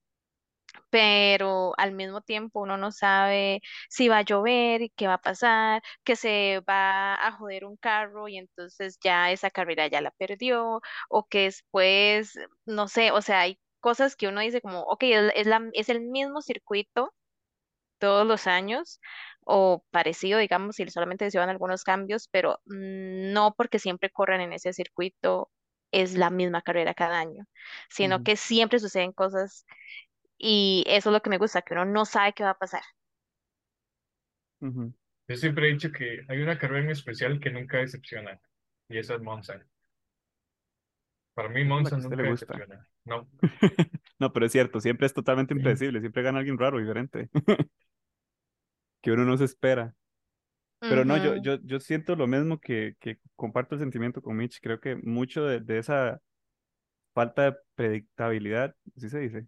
pero 0.89 1.73
al 1.77 1.93
mismo 1.93 2.21
tiempo 2.21 2.61
uno 2.61 2.77
no 2.77 2.91
sabe 2.91 3.61
si 3.89 4.07
va 4.09 4.19
a 4.19 4.21
llover, 4.23 4.91
qué 4.95 5.07
va 5.07 5.15
a 5.15 5.21
pasar, 5.21 5.81
que 6.03 6.15
se 6.15 6.61
va 6.67 7.15
a 7.15 7.31
joder 7.33 7.65
un 7.65 7.77
carro 7.77 8.27
y 8.27 8.37
entonces 8.37 8.97
ya 9.01 9.31
esa 9.31 9.49
carrera 9.51 9.87
ya 9.87 10.01
la 10.01 10.11
perdió, 10.11 10.81
o 11.09 11.27
que 11.27 11.43
después, 11.45 12.33
no 12.65 12.87
sé, 12.87 13.11
o 13.11 13.21
sea, 13.21 13.41
hay 13.41 13.59
cosas 13.79 14.15
que 14.15 14.27
uno 14.27 14.41
dice 14.41 14.61
como, 14.61 14.81
ok, 14.83 15.03
es, 15.03 15.31
es 15.35 15.47
la, 15.47 15.69
es 15.73 15.89
el 15.89 16.01
mismo 16.01 16.41
circuito 16.41 17.13
todos 17.99 18.27
los 18.27 18.47
años, 18.47 18.99
o 19.45 19.83
parecido, 19.91 20.39
digamos, 20.39 20.75
si 20.75 20.87
solamente 20.89 21.31
se 21.31 21.39
van 21.39 21.49
algunos 21.49 21.83
cambios, 21.83 22.27
pero 22.29 22.59
no 22.65 23.53
porque 23.55 23.79
siempre 23.79 24.09
corran 24.11 24.41
en 24.41 24.53
ese 24.53 24.73
circuito. 24.73 25.49
es 25.91 26.15
la 26.15 26.29
misma 26.29 26.61
carrera 26.61 26.93
cada 26.93 27.19
año, 27.19 27.45
sino 27.89 28.21
que 28.23 28.35
siempre 28.35 28.79
suceden 28.79 29.13
cosas 29.13 29.65
y 30.37 30.83
eso 30.87 31.09
es 31.09 31.13
lo 31.13 31.21
que 31.21 31.29
me 31.29 31.37
gusta, 31.37 31.61
que 31.63 31.73
uno 31.73 31.85
no 31.85 32.05
sabe 32.05 32.33
qué 32.33 32.43
va 32.43 32.51
a 32.51 32.59
pasar. 32.59 32.81
Yo 35.29 35.37
siempre 35.37 35.69
he 35.69 35.71
dicho 35.71 35.89
que 35.93 36.25
hay 36.27 36.41
una 36.41 36.57
carrera 36.59 36.83
en 36.83 36.91
especial 36.91 37.39
que 37.39 37.49
nunca 37.49 37.77
decepciona, 37.77 38.41
y 38.89 38.97
esa 38.97 39.15
es 39.15 39.21
Monza. 39.21 39.65
Para 41.33 41.47
mí 41.49 41.63
Monza 41.63 41.95
que 41.95 41.99
a 41.99 41.99
usted 41.99 42.15
nunca 42.15 42.17
le 42.17 42.23
gusta. 42.23 42.63
decepciona. 42.63 42.85
No, 43.05 43.29
No, 44.19 44.33
pero 44.33 44.45
es 44.47 44.51
cierto, 44.51 44.81
siempre 44.81 45.07
es 45.07 45.13
totalmente 45.13 45.53
Sí. 45.53 45.59
impredecible, 45.59 45.99
siempre 46.01 46.23
gana 46.23 46.39
alguien 46.39 46.57
raro, 46.57 46.79
diferente, 46.79 47.29
que 49.01 49.11
uno 49.11 49.25
no 49.25 49.37
se 49.37 49.45
espera. 49.45 49.95
Pero 50.87 51.05
no, 51.05 51.17
yo, 51.17 51.37
yo, 51.37 51.57
yo 51.63 51.79
siento 51.79 52.15
lo 52.15 52.27
mismo 52.27 52.59
que, 52.59 52.95
que 52.99 53.19
comparto 53.35 53.75
el 53.75 53.81
sentimiento 53.81 54.21
con 54.21 54.37
Mitch. 54.37 54.59
Creo 54.61 54.79
que 54.81 54.95
mucho 54.97 55.45
de, 55.45 55.59
de 55.61 55.79
esa 55.79 56.21
falta 57.13 57.43
de 57.51 57.57
predictabilidad, 57.75 58.75
¿sí 58.97 59.09
se 59.09 59.19
dice? 59.19 59.47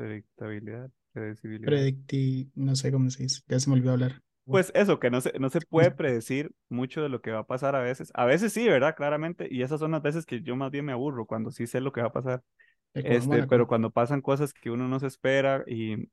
Predictabilidad, 0.00 0.90
predecibilidad. 1.12 1.66
Predicti, 1.66 2.50
no 2.54 2.74
sé 2.74 2.90
cómo 2.90 3.10
se 3.10 3.24
dice, 3.24 3.42
ya 3.46 3.60
se 3.60 3.68
me 3.68 3.76
olvidó 3.76 3.92
hablar. 3.92 4.22
Pues 4.46 4.72
eso, 4.74 4.98
que 4.98 5.10
no 5.10 5.20
se, 5.20 5.38
no 5.38 5.50
se 5.50 5.60
puede 5.60 5.90
predecir 5.90 6.52
mucho 6.70 7.02
de 7.02 7.10
lo 7.10 7.20
que 7.20 7.30
va 7.30 7.40
a 7.40 7.46
pasar 7.46 7.76
a 7.76 7.80
veces. 7.80 8.10
A 8.14 8.24
veces 8.24 8.54
sí, 8.54 8.66
¿verdad? 8.66 8.96
Claramente. 8.96 9.46
Y 9.50 9.60
esas 9.60 9.78
son 9.78 9.90
las 9.90 10.00
veces 10.00 10.24
que 10.24 10.40
yo 10.40 10.56
más 10.56 10.70
bien 10.70 10.86
me 10.86 10.92
aburro, 10.92 11.26
cuando 11.26 11.50
sí 11.50 11.66
sé 11.66 11.82
lo 11.82 11.92
que 11.92 12.00
va 12.00 12.06
a 12.08 12.12
pasar. 12.12 12.42
Este, 12.94 13.46
pero 13.46 13.68
cuando 13.68 13.90
pasan 13.90 14.22
cosas 14.22 14.54
que 14.54 14.70
uno 14.70 14.88
no 14.88 14.98
se 14.98 15.06
espera 15.06 15.62
y, 15.66 16.08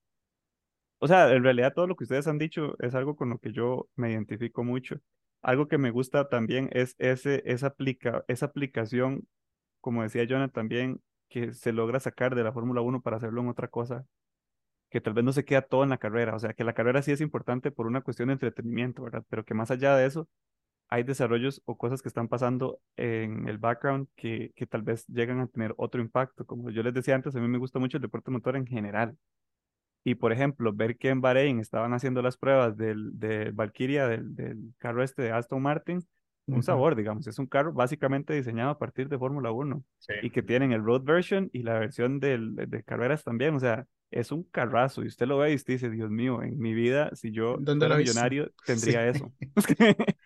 o 1.00 1.08
sea, 1.08 1.34
en 1.34 1.44
realidad 1.44 1.74
todo 1.74 1.88
lo 1.88 1.96
que 1.96 2.04
ustedes 2.04 2.28
han 2.28 2.38
dicho 2.38 2.76
es 2.80 2.94
algo 2.94 3.16
con 3.16 3.30
lo 3.30 3.40
que 3.40 3.54
yo 3.54 3.88
me 3.96 4.12
identifico 4.12 4.66
mucho. 4.66 5.00
Algo 5.42 5.70
que 5.70 5.78
me 5.78 5.92
gusta 5.92 6.28
también 6.28 6.70
es 6.74 6.96
ese, 7.00 7.42
esa 7.46 7.68
aplica, 7.68 8.26
esa 8.28 8.48
aplicación, 8.48 9.26
como 9.80 10.04
decía 10.04 10.28
Jonah 10.30 10.50
también, 10.50 11.02
que 11.30 11.54
se 11.54 11.74
logra 11.74 12.00
sacar 12.00 12.36
de 12.36 12.44
la 12.44 12.54
Fórmula 12.54 12.82
1 12.82 13.02
para 13.02 13.18
hacerlo 13.18 13.42
en 13.42 13.50
otra 13.50 13.68
cosa, 13.68 14.06
que 14.90 15.02
tal 15.02 15.14
vez 15.14 15.26
no 15.26 15.34
se 15.34 15.46
queda 15.46 15.62
todo 15.62 15.84
en 15.84 15.90
la 15.90 15.98
carrera. 15.98 16.36
O 16.36 16.40
sea, 16.40 16.54
que 16.54 16.64
la 16.64 16.74
carrera 16.74 17.02
sí 17.02 17.12
es 17.12 17.22
importante 17.22 17.72
por 17.72 17.88
una 17.88 18.02
cuestión 18.02 18.28
de 18.30 18.34
entretenimiento, 18.34 19.04
¿verdad? 19.04 19.24
Pero 19.30 19.46
que 19.46 19.54
más 19.54 19.72
allá 19.72 19.96
de 19.96 20.06
eso, 20.08 20.28
hay 20.90 21.04
desarrollos 21.04 21.62
o 21.66 21.78
cosas 21.78 22.02
que 22.02 22.08
están 22.10 22.28
pasando 22.30 22.80
en 22.96 23.48
el 23.50 23.58
background 23.58 24.08
que, 24.16 24.52
que 24.56 24.68
tal 24.68 24.84
vez 24.84 25.06
llegan 25.08 25.40
a 25.42 25.48
tener 25.48 25.74
otro 25.78 26.02
impacto. 26.02 26.46
Como 26.46 26.70
yo 26.72 26.84
les 26.84 26.94
decía 26.94 27.16
antes, 27.16 27.36
a 27.36 27.40
mí 27.42 27.48
me 27.48 27.58
gusta 27.58 27.80
mucho 27.80 27.98
el 27.98 28.02
deporte 28.04 28.32
motor 28.32 28.56
en 28.56 28.66
general. 28.68 29.18
Y 30.04 30.16
por 30.16 30.32
ejemplo, 30.32 30.72
ver 30.74 30.98
que 30.98 31.10
en 31.10 31.22
Bahrein 31.22 31.60
estaban 31.60 31.94
haciendo 31.94 32.22
las 32.22 32.38
pruebas 32.38 32.78
del, 32.78 33.20
del 33.20 33.52
Valkyria, 33.52 34.08
del, 34.08 34.36
del 34.36 34.74
carro 34.78 35.04
este 35.04 35.22
de 35.24 35.32
Aston 35.32 35.62
Martin, 35.62 36.08
un 36.48 36.64
sabor, 36.64 36.96
digamos, 36.96 37.28
es 37.28 37.40
un 37.40 37.48
carro 37.48 37.74
básicamente 37.74 38.34
diseñado 38.34 38.72
a 38.72 38.78
partir 38.80 39.10
de 39.10 39.18
Fórmula 39.18 39.52
1 39.52 39.84
sí. 40.00 40.14
y 40.22 40.30
que 40.30 40.42
tienen 40.44 40.72
el 40.72 40.84
road 40.84 41.04
version 41.04 41.50
y 41.54 41.64
la 41.64 41.78
versión 41.80 42.20
del, 42.20 42.56
de, 42.56 42.84
carreras 42.84 43.24
también, 43.24 43.56
o 43.56 43.60
sea, 43.60 43.86
es 44.12 44.32
un 44.32 44.44
carrazo 44.44 45.04
y 45.04 45.08
usted 45.08 45.28
lo 45.28 45.38
ve 45.38 45.52
y 45.52 45.56
usted 45.56 45.74
dice, 45.74 45.90
Dios 45.90 46.10
mío, 46.10 46.42
en 46.42 46.58
mi 46.58 46.74
vida, 46.74 47.12
si 47.14 47.32
yo 47.32 47.58
¿Dónde 47.60 47.86
fuera 47.86 47.98
millonario, 47.98 48.52
tendría 48.66 49.12
Sí. 49.12 49.20
eso. 49.20 49.34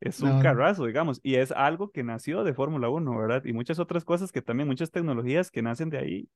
Es 0.00 0.22
un 0.22 0.30
No. 0.30 0.40
carrazo, 0.40 0.86
digamos, 0.86 1.20
y 1.22 1.34
es 1.34 1.52
algo 1.52 1.90
que 1.90 2.02
nació 2.02 2.42
de 2.42 2.54
Fórmula 2.54 2.88
1, 2.88 3.18
¿verdad? 3.18 3.44
Y 3.44 3.52
muchas 3.52 3.78
otras 3.78 4.02
cosas 4.02 4.32
que 4.32 4.40
también, 4.40 4.66
muchas 4.66 4.90
tecnologías 4.90 5.50
que 5.50 5.60
nacen 5.60 5.90
de 5.90 5.98
ahí 5.98 6.28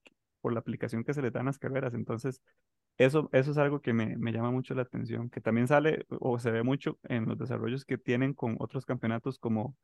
por 0.44 0.52
la 0.52 0.60
aplicación 0.60 1.04
que 1.04 1.14
se 1.14 1.22
les 1.22 1.32
dan 1.32 1.46
las 1.46 1.58
carreras. 1.58 1.94
Entonces, 1.94 2.42
eso, 2.98 3.30
eso 3.32 3.50
es 3.52 3.56
algo 3.56 3.80
que 3.80 3.94
me, 3.94 4.18
me 4.18 4.30
llama 4.30 4.50
mucho 4.50 4.74
la 4.74 4.82
atención, 4.82 5.30
que 5.30 5.40
también 5.40 5.68
sale 5.68 6.04
o 6.10 6.38
se 6.38 6.50
ve 6.50 6.62
mucho 6.62 6.98
en 7.04 7.24
los 7.26 7.38
desarrollos 7.38 7.86
que 7.86 7.96
tienen 7.96 8.34
con 8.34 8.56
otros 8.60 8.84
campeonatos 8.84 9.38
como 9.38 9.74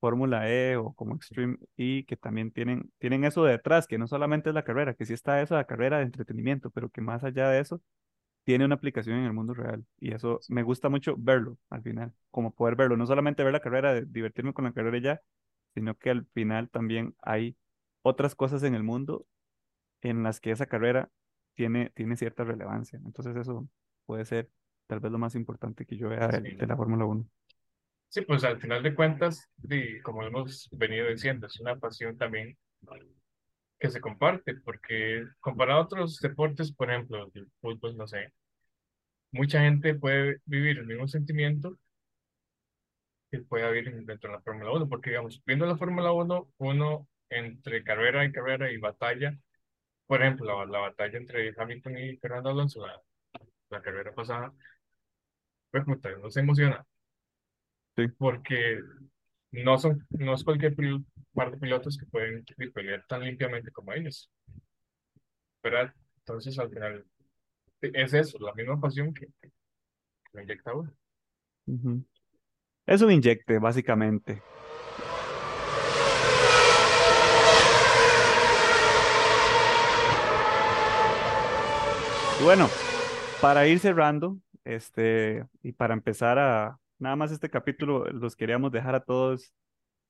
Fórmula 0.00 0.50
E 0.50 0.76
o 0.76 0.92
como 0.92 1.14
Extreme 1.16 1.56
E, 1.78 2.04
que 2.06 2.18
también 2.18 2.52
tienen, 2.52 2.92
tienen 2.98 3.24
eso 3.24 3.44
detrás, 3.44 3.86
que 3.86 3.96
no 3.96 4.06
solamente 4.06 4.50
es 4.50 4.54
la 4.54 4.64
carrera, 4.64 4.92
que 4.94 5.06
sí 5.06 5.14
está 5.14 5.40
eso, 5.40 5.54
la 5.54 5.64
carrera 5.64 5.98
de 5.98 6.04
entretenimiento, 6.04 6.70
pero 6.70 6.90
que 6.90 7.00
más 7.00 7.24
allá 7.24 7.48
de 7.48 7.60
eso, 7.60 7.80
tiene 8.44 8.66
una 8.66 8.76
aplicación 8.76 9.18
en 9.18 9.24
el 9.24 9.32
mundo 9.32 9.54
real. 9.54 9.86
Y 10.00 10.12
eso 10.14 10.40
me 10.48 10.62
gusta 10.64 10.90
mucho 10.90 11.14
verlo 11.18 11.58
al 11.70 11.82
final, 11.82 12.12
como 12.30 12.52
poder 12.54 12.76
verlo, 12.76 12.98
no 12.98 13.06
solamente 13.06 13.44
ver 13.44 13.54
la 13.54 13.60
carrera, 13.60 13.94
de 13.94 14.06
divertirme 14.06 14.52
con 14.52 14.66
la 14.66 14.72
carrera 14.74 14.98
ya, 14.98 15.22
sino 15.74 15.96
que 15.96 16.10
al 16.10 16.26
final 16.34 16.68
también 16.70 17.14
hay 17.22 17.56
otras 18.02 18.34
cosas 18.34 18.62
en 18.64 18.74
el 18.74 18.82
mundo 18.82 19.26
en 20.02 20.22
las 20.22 20.40
que 20.40 20.50
esa 20.50 20.66
carrera 20.66 21.10
tiene, 21.54 21.90
tiene 21.94 22.16
cierta 22.16 22.44
relevancia. 22.44 23.00
Entonces 23.04 23.36
eso 23.36 23.68
puede 24.06 24.24
ser 24.24 24.48
tal 24.86 25.00
vez 25.00 25.12
lo 25.12 25.18
más 25.18 25.34
importante 25.34 25.84
que 25.84 25.96
yo 25.96 26.08
vea 26.08 26.28
de, 26.28 26.40
de 26.40 26.66
la 26.66 26.76
Fórmula 26.76 27.04
1. 27.04 27.28
Sí, 28.08 28.22
pues 28.22 28.42
al 28.44 28.58
final 28.58 28.82
de 28.82 28.94
cuentas, 28.94 29.50
como 30.02 30.22
hemos 30.22 30.68
venido 30.72 31.08
diciendo, 31.08 31.46
es 31.46 31.60
una 31.60 31.76
pasión 31.76 32.16
también 32.16 32.56
que 33.78 33.90
se 33.90 34.00
comparte, 34.00 34.54
porque 34.54 35.26
comparado 35.40 35.80
a 35.80 35.84
otros 35.84 36.18
deportes, 36.20 36.72
por 36.72 36.90
ejemplo, 36.90 37.30
el 37.34 37.48
fútbol, 37.60 37.96
no 37.96 38.06
sé, 38.06 38.32
mucha 39.30 39.60
gente 39.60 39.94
puede 39.94 40.40
vivir 40.46 40.78
el 40.78 40.86
mismo 40.86 41.06
sentimiento 41.06 41.78
que 43.30 43.40
puede 43.40 43.70
vivir 43.72 44.06
dentro 44.06 44.30
de 44.30 44.36
la 44.36 44.42
Fórmula 44.42 44.72
1, 44.72 44.88
porque 44.88 45.10
digamos, 45.10 45.42
viendo 45.44 45.66
la 45.66 45.76
Fórmula 45.76 46.10
1, 46.10 46.48
uno 46.56 47.06
entre 47.28 47.84
carrera 47.84 48.24
y 48.24 48.32
carrera 48.32 48.72
y 48.72 48.78
batalla, 48.78 49.38
por 50.08 50.22
ejemplo, 50.22 50.46
la, 50.46 50.66
la 50.66 50.80
batalla 50.80 51.18
entre 51.18 51.54
Hamilton 51.56 51.98
y 51.98 52.16
Fernando 52.18 52.50
Alonso, 52.50 52.84
la, 52.86 53.00
la 53.70 53.82
carrera 53.82 54.14
pasada, 54.14 54.52
pues 55.70 55.84
uno 55.86 56.30
se 56.30 56.40
emociona, 56.40 56.84
Sí. 57.96 58.06
porque 58.16 58.80
no 59.52 59.78
son, 59.78 60.06
no 60.10 60.34
es 60.34 60.44
cualquier 60.44 60.74
pil- 60.76 61.04
par 61.34 61.50
de 61.50 61.58
pilotos 61.58 61.98
que 61.98 62.06
pueden 62.06 62.44
pelear 62.74 63.04
tan 63.08 63.22
limpiamente 63.22 63.70
como 63.70 63.92
ellos, 63.92 64.30
¿verdad? 65.62 65.94
Entonces, 66.18 66.58
al 66.58 66.70
final, 66.70 67.04
es 67.80 68.14
eso, 68.14 68.38
la 68.40 68.54
misma 68.54 68.80
pasión 68.80 69.14
que, 69.14 69.26
que 69.40 69.50
le 70.34 70.42
inyecta 70.44 70.74
uno. 70.74 70.92
Ujú. 71.66 72.04
Es 72.86 73.02
un 73.02 73.12
inyecte, 73.12 73.58
básicamente. 73.58 74.42
Bueno, 82.42 82.68
para 83.40 83.66
ir 83.66 83.78
cerrando, 83.78 84.38
este, 84.64 85.44
y 85.62 85.72
para 85.72 85.94
empezar 85.94 86.38
a, 86.38 86.78
nada 86.98 87.16
más 87.16 87.32
este 87.32 87.50
capítulo, 87.50 88.04
los 88.06 88.36
queríamos 88.36 88.72
dejar 88.72 88.94
a 88.94 89.00
todos 89.00 89.52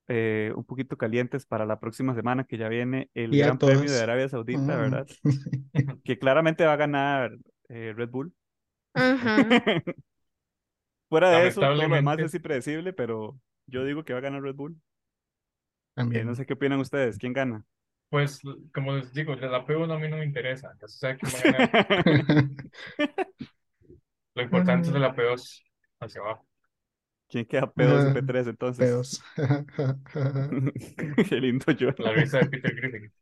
eh, 0.08 0.52
un 0.56 0.64
poquito 0.64 0.96
calientes 0.96 1.44
para 1.44 1.66
la 1.66 1.78
próxima 1.78 2.14
semana, 2.14 2.44
que 2.44 2.56
ya 2.56 2.68
viene 2.68 3.10
el 3.14 3.34
Y 3.34 3.38
Gran 3.38 3.58
Premio 3.58 3.90
de. 3.90 4.00
Arabia 4.00 4.28
Saudita. 4.28 4.76
¿verdad? 4.76 5.06
Que 6.04 6.18
claramente 6.18 6.64
va 6.64 6.72
a 6.72 6.76
ganar 6.76 7.36
eh, 7.68 7.92
Red 7.94 8.08
Bull. 8.08 8.32
Fuera 11.10 11.30
de 11.30 11.48
eso, 11.48 11.60
todo 11.60 11.74
lo 11.74 11.88
demás 11.88 12.18
es 12.18 12.34
impredecible, 12.34 12.92
pero 12.92 13.38
yo 13.66 13.84
digo 13.84 14.04
que 14.04 14.12
va 14.12 14.18
a 14.18 14.22
ganar 14.22 14.42
Red 14.42 14.54
Bull. 14.54 14.72
Eh, 14.72 14.76
También. 15.94 16.26
no 16.26 16.34
sé 16.34 16.46
qué 16.46 16.54
opinan 16.54 16.80
ustedes, 16.80 17.18
¿quién 17.18 17.32
gana? 17.32 17.64
Pues, 18.10 18.40
como 18.72 18.92
les 18.96 19.12
digo, 19.12 19.36
de 19.36 19.48
la 19.48 19.66
P1 19.66 19.92
a 19.94 19.98
mí 19.98 20.08
no 20.08 20.16
me 20.16 20.24
interesa, 20.24 20.72
ya 20.80 20.88
se 20.88 20.98
sabe 20.98 21.18
quién 21.18 21.32
va 21.32 21.38
a 21.38 21.66
ganar. 21.68 22.48
Lo 24.34 24.42
importante 24.42 24.88
es 24.88 24.94
de 24.94 24.98
la 25.00 25.14
P2 25.14 25.62
hacia 26.00 26.20
abajo. 26.22 26.46
¿Quién 27.28 27.44
queda 27.44 27.70
P2 27.70 28.04
y 28.04 28.08
Ah, 28.08 28.14
P3 28.14 28.46
entonces? 28.48 28.86
Pedos. 28.86 29.22
Qué 31.28 31.36
lindo 31.36 31.70
yo. 31.72 31.90
La 31.98 32.12
risa 32.12 32.38
de 32.38 32.46
Peter 32.46 32.74
Griffin. 32.74 33.12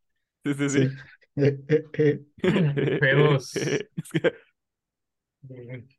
Sí, 0.44 0.54
sí, 0.54 0.68
Sí. 0.68 0.88
sí. 0.88 0.96
Eh, 1.36 1.58
eh, 1.68 1.84
eh. 1.94 2.20
P2. 3.00 3.56
Es 3.56 4.10
que- 4.12 4.34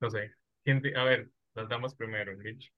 No 0.00 0.10
sé. 0.10 0.32
¿Quién 0.64 0.80
di- 0.80 0.94
A 0.94 1.04
ver, 1.04 1.30
las 1.54 1.68
damas 1.68 1.94
primero, 1.94 2.34
Rich. 2.36 2.72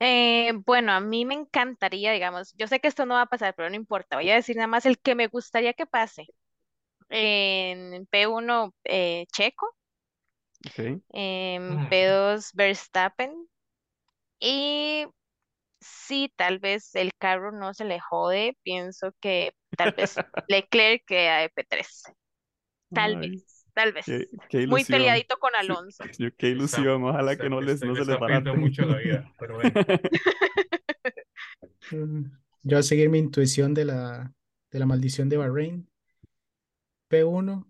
Eh, 0.00 0.52
bueno, 0.66 0.92
a 0.92 1.00
mí 1.00 1.24
me 1.24 1.34
encantaría, 1.34 2.12
digamos, 2.12 2.52
yo 2.56 2.66
sé 2.66 2.80
que 2.80 2.88
esto 2.88 3.06
no 3.06 3.14
va 3.14 3.22
a 3.22 3.26
pasar, 3.26 3.54
pero 3.54 3.70
no 3.70 3.76
importa, 3.76 4.16
voy 4.16 4.30
a 4.30 4.34
decir 4.34 4.56
nada 4.56 4.66
más 4.66 4.86
el 4.86 4.98
que 4.98 5.14
me 5.14 5.28
gustaría 5.28 5.72
que 5.74 5.86
pase. 5.86 6.26
En 7.10 8.06
P1, 8.08 8.74
eh, 8.84 9.26
Checo, 9.32 9.76
en 11.12 11.80
Mm. 11.80 11.86
P2, 11.88 12.50
Verstappen, 12.54 13.48
y 14.40 15.06
si 15.80 16.30
tal 16.36 16.58
vez 16.58 16.94
el 16.96 17.12
carro 17.18 17.52
no 17.52 17.74
se 17.74 17.84
le 17.84 18.00
jode, 18.00 18.58
pienso 18.62 19.12
que 19.20 19.52
tal 19.76 19.92
vez 19.92 20.22
Leclerc 20.48 21.04
queda 21.06 21.38
de 21.40 21.50
P3. 21.50 22.04
Tal 22.92 23.16
Ay, 23.16 23.18
vez, 23.18 23.63
tal 23.74 23.92
vez. 23.92 24.06
qué, 24.06 24.28
qué 24.48 24.66
Muy 24.66 24.84
peleadito 24.84 25.36
con 25.38 25.50
Sí, 25.50 25.56
Alonso. 25.60 26.04
yo- 26.18 26.34
qué 26.36 26.48
ilusión. 26.48 27.02
Ojalá 27.04 27.32
Está- 27.32 27.44
que 27.44 27.50
no 27.50 27.60
les, 27.60 27.74
está- 27.74 27.86
no 27.86 27.94
se 27.96 28.04
les 28.04 28.18
barate. 28.20 28.52
mucho 28.52 28.82
la 28.86 28.98
vida, 28.98 29.32
pero 29.38 29.56
bueno. 29.56 29.72
Yo 32.62 32.78
a 32.78 32.82
seguir 32.82 33.10
mi 33.10 33.18
intuición 33.18 33.74
de 33.74 33.84
la, 33.84 34.32
de 34.70 34.78
la 34.78 34.86
maldición 34.86 35.28
de 35.28 35.36
Bahrein. 35.36 35.88
P1, 37.10 37.66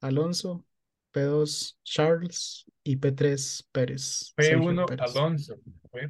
Alonso. 0.00 0.64
P2, 1.12 1.76
Charles. 1.84 2.64
Y 2.82 2.96
P3, 2.96 3.66
Pérez. 3.72 4.32
Sergio 4.36 4.70
P1, 4.72 4.86
Pérez. 4.86 5.16
Alonso. 5.16 5.56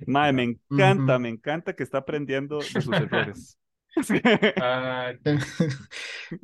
Mae, 0.07 0.33
me 0.33 0.43
encanta, 0.45 1.19
me 1.19 1.29
encanta 1.29 1.75
que 1.75 1.83
está 1.83 1.99
aprendiendo 1.99 2.59
de 2.59 2.65
sus 2.65 2.87
errores. 2.93 3.59
Ah, 4.61 5.13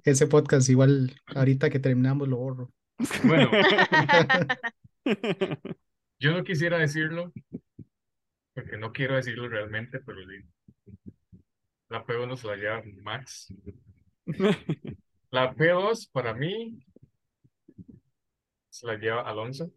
Ese 0.04 0.26
podcast, 0.26 0.68
igual 0.70 1.14
ahorita 1.26 1.70
que 1.70 1.78
terminamos, 1.78 2.26
lo 2.26 2.38
borro. 2.38 2.72
Bueno, 3.24 3.50
yo 6.18 6.32
no 6.32 6.44
quisiera 6.44 6.78
decirlo, 6.78 7.32
porque 8.54 8.76
no 8.78 8.92
quiero 8.92 9.16
decirlo 9.16 9.48
realmente, 9.48 10.00
pero 10.00 10.20
La 11.88 12.04
P1 12.04 12.36
se 12.36 12.46
la 12.46 12.56
lleva 12.56 12.82
Max. 13.02 13.52
La 15.30 15.52
P2 15.52 16.10
para 16.12 16.32
mí 16.32 16.78
se 18.70 18.86
la 18.86 18.96
lleva 18.96 19.22
Alonso. 19.22 19.72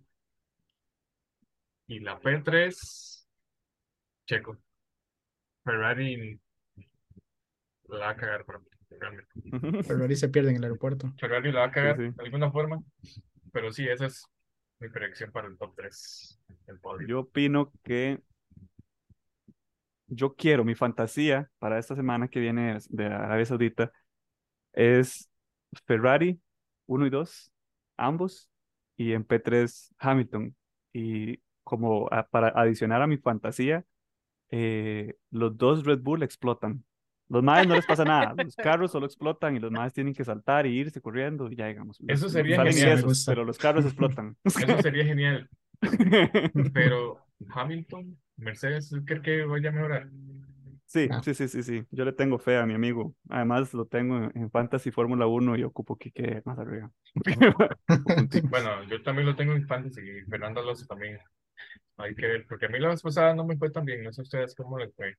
Y 1.88 2.00
la 2.00 2.20
P3, 2.20 3.28
Checo. 4.26 4.58
Ferrari 5.64 6.40
la 7.88 7.98
va 7.98 8.10
a 8.10 8.16
cagar 8.16 8.46
para 8.46 8.60
mí. 8.60 8.77
Ferrari 9.84 10.16
se 10.16 10.30
pierde 10.30 10.52
en 10.52 10.58
el 10.58 10.64
aeropuerto. 10.64 11.14
Ferrari 11.20 11.52
la 11.52 11.62
va 11.62 11.66
a 11.68 11.72
cagar 11.72 11.98
sí. 11.98 12.04
de 12.04 12.24
alguna 12.24 12.52
forma. 12.52 12.82
Pero 13.52 13.72
sí, 13.72 13.88
esa 13.88 14.06
es 14.06 14.26
mi 14.80 14.90
predicción 14.90 15.32
para 15.32 15.48
el 15.48 15.58
top 15.58 15.74
3 15.76 16.40
del 16.66 16.80
podio. 16.80 17.08
Yo 17.08 17.20
opino 17.22 17.72
que 17.84 18.22
yo 20.08 20.36
quiero, 20.36 20.64
mi 20.64 20.76
fantasía 20.76 21.50
para 21.60 21.80
esta 21.80 21.96
semana 21.96 22.28
que 22.28 22.40
viene 22.40 22.78
de 22.90 23.06
Arabia 23.06 23.46
Saudita 23.46 23.92
es 24.74 25.30
Ferrari 25.86 26.40
1 26.86 27.06
y 27.08 27.10
2, 27.10 27.52
ambos, 27.98 28.50
y 28.96 29.14
en 29.14 29.26
P3 29.26 29.94
Hamilton. 30.00 30.56
Y 30.94 31.42
como 31.64 32.08
a- 32.12 32.28
para 32.28 32.50
adicionar 32.50 33.02
a 33.02 33.08
mi 33.08 33.18
fantasía, 33.18 33.84
eh, 34.50 35.16
los 35.30 35.58
dos 35.58 35.86
Red 35.86 36.00
Bull 36.00 36.24
explotan. 36.24 36.84
Los 37.30 37.44
maes 37.44 37.68
no 37.68 37.76
les 37.76 37.86
pasa 37.86 38.04
nada, 38.06 38.34
los 38.44 38.56
carros 38.56 38.92
solo 38.92 39.06
explotan 39.06 39.56
y 39.56 39.60
los 39.60 39.72
maes 39.72 39.94
tienen 39.94 40.14
que 40.14 40.24
saltar 40.24 40.66
y 40.66 40.78
irse 40.78 41.02
corriendo 41.02 41.52
y 41.52 41.56
ya 41.56 41.68
digamos. 41.68 42.00
Eso 42.08 42.30
sería 42.30 42.64
genial. 42.64 43.04
Pero 43.26 43.44
los 43.44 43.58
carros 43.58 43.86
explotan. 43.86 44.36
Eso 44.46 44.82
sería 44.82 45.04
genial. 45.06 45.50
Pero 46.74 47.20
Hamilton, 47.50 48.18
Mercedes, 48.38 48.96
¿cree 49.06 49.22
que 49.22 49.44
vaya 49.46 49.70
a 49.70 49.72
mejorar? 49.74 50.10
Sí, 50.86 51.10
Ah. 51.12 51.22
sí, 51.22 51.34
sí, 51.34 51.50
sí, 51.50 51.64
sí. 51.64 51.84
Yo 51.92 52.06
le 52.06 52.14
tengo 52.14 52.40
fe 52.40 52.56
a 52.58 52.66
mi 52.66 52.74
amigo. 52.74 53.14
Además, 53.28 53.74
lo 53.74 53.86
tengo 53.88 54.18
en, 54.18 54.32
en 54.36 54.50
Fantasy 54.50 54.90
Fórmula 54.90 55.28
1 55.28 55.58
y 55.58 55.64
ocupo 55.64 55.98
que 55.98 56.12
quede 56.12 56.42
más 56.46 56.58
arriba. 56.58 56.90
Bueno, 58.50 58.84
yo 58.86 59.02
también 59.04 59.28
lo 59.28 59.36
tengo 59.36 59.54
en 59.54 59.68
Fantasy 59.68 60.00
y 60.02 60.22
Fernando 60.30 60.62
Alonso 60.62 60.86
también. 60.86 61.20
Hay 61.98 62.16
que 62.16 62.28
ver, 62.28 62.46
porque 62.48 62.68
a 62.68 62.70
mí 62.70 62.80
la 62.80 62.90
vez 62.90 63.02
pasada 63.02 63.34
no 63.36 63.46
me 63.46 63.58
fue 63.58 63.70
tan 63.70 63.84
bien. 63.86 64.04
No 64.04 64.14
sé 64.14 64.22
ustedes 64.22 64.56
cómo 64.56 64.78
les 64.80 64.94
fue. 64.96 65.16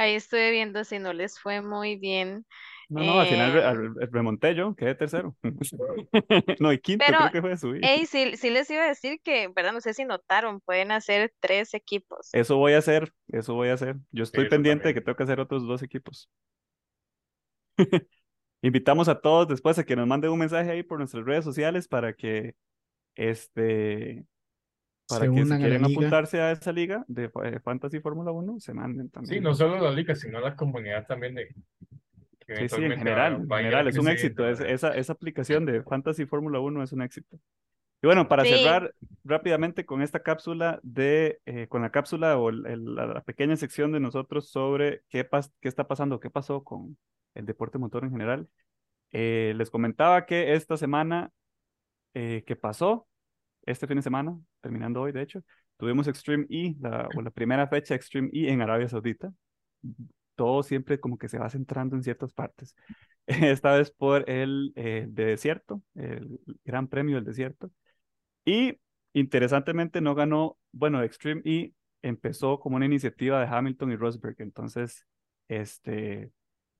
Ahí 0.00 0.14
estuve 0.14 0.50
viendo 0.50 0.84
si 0.84 0.98
no 0.98 1.12
les 1.12 1.38
fue 1.38 1.60
muy 1.62 1.96
bien. 1.96 2.46
No, 2.88 3.04
no, 3.04 3.20
al 3.20 3.28
final 3.28 3.52
re- 3.52 3.62
Eh, 4.04 4.06
remonté 4.10 4.54
yo, 4.54 4.74
quedé 4.74 4.94
tercero. 4.94 5.36
No, 6.60 6.72
y 6.72 6.78
quinto 6.80 7.04
Pero, 7.04 7.18
creo 7.18 7.30
que 7.30 7.40
fue 7.40 7.56
subir. 7.56 7.82
Ey, 7.82 8.06
sí, 8.06 8.36
sí 8.36 8.50
les 8.50 8.70
iba 8.70 8.84
a 8.84 8.88
decir 8.88 9.20
que, 9.22 9.48
¿verdad? 9.48 9.72
No 9.72 9.80
sé 9.80 9.94
si 9.94 10.04
notaron, 10.04 10.60
pueden 10.60 10.92
hacer 10.92 11.32
tres 11.40 11.72
equipos. 11.74 12.30
Eso 12.32 12.56
voy 12.56 12.72
a 12.74 12.78
hacer, 12.78 13.12
eso 13.28 13.54
voy 13.54 13.68
a 13.68 13.74
hacer. 13.74 13.96
Yo 14.12 14.22
estoy 14.24 14.44
eso 14.44 14.50
pendiente 14.50 14.88
de 14.88 14.94
que 14.94 15.00
tengo 15.00 15.16
que 15.16 15.22
hacer 15.24 15.40
otros 15.40 15.66
dos 15.66 15.82
equipos. 15.82 16.28
Invitamos 18.62 19.08
a 19.08 19.20
todos 19.20 19.48
después 19.48 19.78
a 19.78 19.84
que 19.84 19.96
nos 19.96 20.06
manden 20.06 20.30
un 20.32 20.38
mensaje 20.40 20.70
ahí 20.70 20.82
por 20.82 20.98
nuestras 20.98 21.24
redes 21.24 21.44
sociales 21.44 21.88
para 21.88 22.14
que 22.14 22.56
este 23.16 24.26
para 25.10 25.26
Se 25.26 25.30
que 25.32 25.42
si 25.44 25.48
quieren 25.56 25.82
liga. 25.82 25.86
apuntarse 25.92 26.40
a 26.40 26.52
esa 26.52 26.72
liga 26.72 27.04
de 27.08 27.24
eh, 27.44 27.60
Fantasy 27.62 28.00
Fórmula 28.00 28.30
1, 28.32 28.60
se 28.60 28.72
manden 28.72 29.06
Sí, 29.06 29.12
también. 29.12 29.42
no 29.42 29.54
solo 29.54 29.78
la 29.78 29.90
liga, 29.90 30.14
sino 30.14 30.40
la 30.40 30.56
comunidad 30.56 31.06
también 31.06 31.34
de 31.34 31.54
Sí, 32.46 32.68
sí, 32.68 32.82
en 32.84 32.98
general, 32.98 33.34
en 33.42 33.48
general, 33.48 33.86
es 33.88 33.96
un 33.98 34.08
éxito. 34.08 34.48
es- 34.48 34.58
esa, 34.60 34.96
esa 34.96 35.12
aplicación 35.12 35.66
de 35.66 35.82
Fantasy 35.84 36.26
Fórmula 36.26 36.58
1 36.58 36.82
es 36.82 36.92
un 36.92 37.02
éxito. 37.02 37.38
Y 38.02 38.06
bueno, 38.06 38.26
para 38.28 38.44
Sí. 38.44 38.50
cerrar 38.50 38.92
rápidamente 39.24 39.84
con 39.84 40.02
esta 40.02 40.20
cápsula 40.22 40.80
de, 40.82 41.38
eh, 41.46 41.66
con 41.68 41.82
la 41.82 41.90
cápsula 41.90 42.38
o 42.38 42.48
el- 42.48 42.66
el- 42.66 42.94
la, 42.96 43.06
la 43.06 43.20
pequeña 43.22 43.54
sección 43.56 43.92
de 43.92 44.00
nosotros 44.00 44.48
sobre 44.50 45.02
qué, 45.10 45.28
pas- 45.28 45.52
qué 45.60 45.68
está 45.68 45.86
pasando, 45.86 46.18
qué 46.18 46.30
pasó 46.30 46.64
con 46.64 46.96
el 47.34 47.46
deporte 47.46 47.78
motor 47.78 48.02
en 48.04 48.10
general. 48.10 48.48
Eh, 49.12 49.52
les 49.56 49.70
comentaba 49.70 50.24
que 50.26 50.54
esta 50.54 50.76
semana 50.76 51.30
eh, 52.14 52.42
que 52.46 52.56
pasó, 52.56 53.06
este 53.70 53.86
fin 53.86 53.96
de 53.96 54.02
semana, 54.02 54.38
terminando 54.60 55.00
hoy 55.00 55.12
de 55.12 55.22
hecho, 55.22 55.42
tuvimos 55.76 56.08
Extreme 56.08 56.46
E, 56.50 56.76
la, 56.80 57.08
o 57.16 57.22
la 57.22 57.30
primera 57.30 57.66
fecha 57.68 57.94
Extreme 57.94 58.30
E 58.32 58.50
en 58.50 58.60
Arabia 58.62 58.88
Saudita. 58.88 59.32
Todo 60.34 60.62
siempre 60.62 60.98
como 61.00 61.18
que 61.18 61.28
se 61.28 61.38
va 61.38 61.50
centrando 61.50 61.96
en 61.96 62.02
ciertas 62.02 62.32
partes. 62.32 62.74
Esta 63.26 63.74
vez 63.76 63.90
por 63.90 64.28
el 64.28 64.72
eh, 64.76 65.06
de 65.08 65.24
desierto, 65.26 65.82
el 65.94 66.40
Gran 66.64 66.88
Premio 66.88 67.16
del 67.16 67.24
Desierto. 67.24 67.70
Y 68.44 68.78
interesantemente 69.12 70.00
no 70.00 70.14
ganó, 70.14 70.58
bueno, 70.72 71.02
Extreme 71.02 71.42
E 71.44 71.72
empezó 72.02 72.58
como 72.60 72.76
una 72.76 72.86
iniciativa 72.86 73.40
de 73.40 73.46
Hamilton 73.46 73.92
y 73.92 73.96
Rosberg, 73.96 74.36
entonces 74.38 75.06
este, 75.48 76.32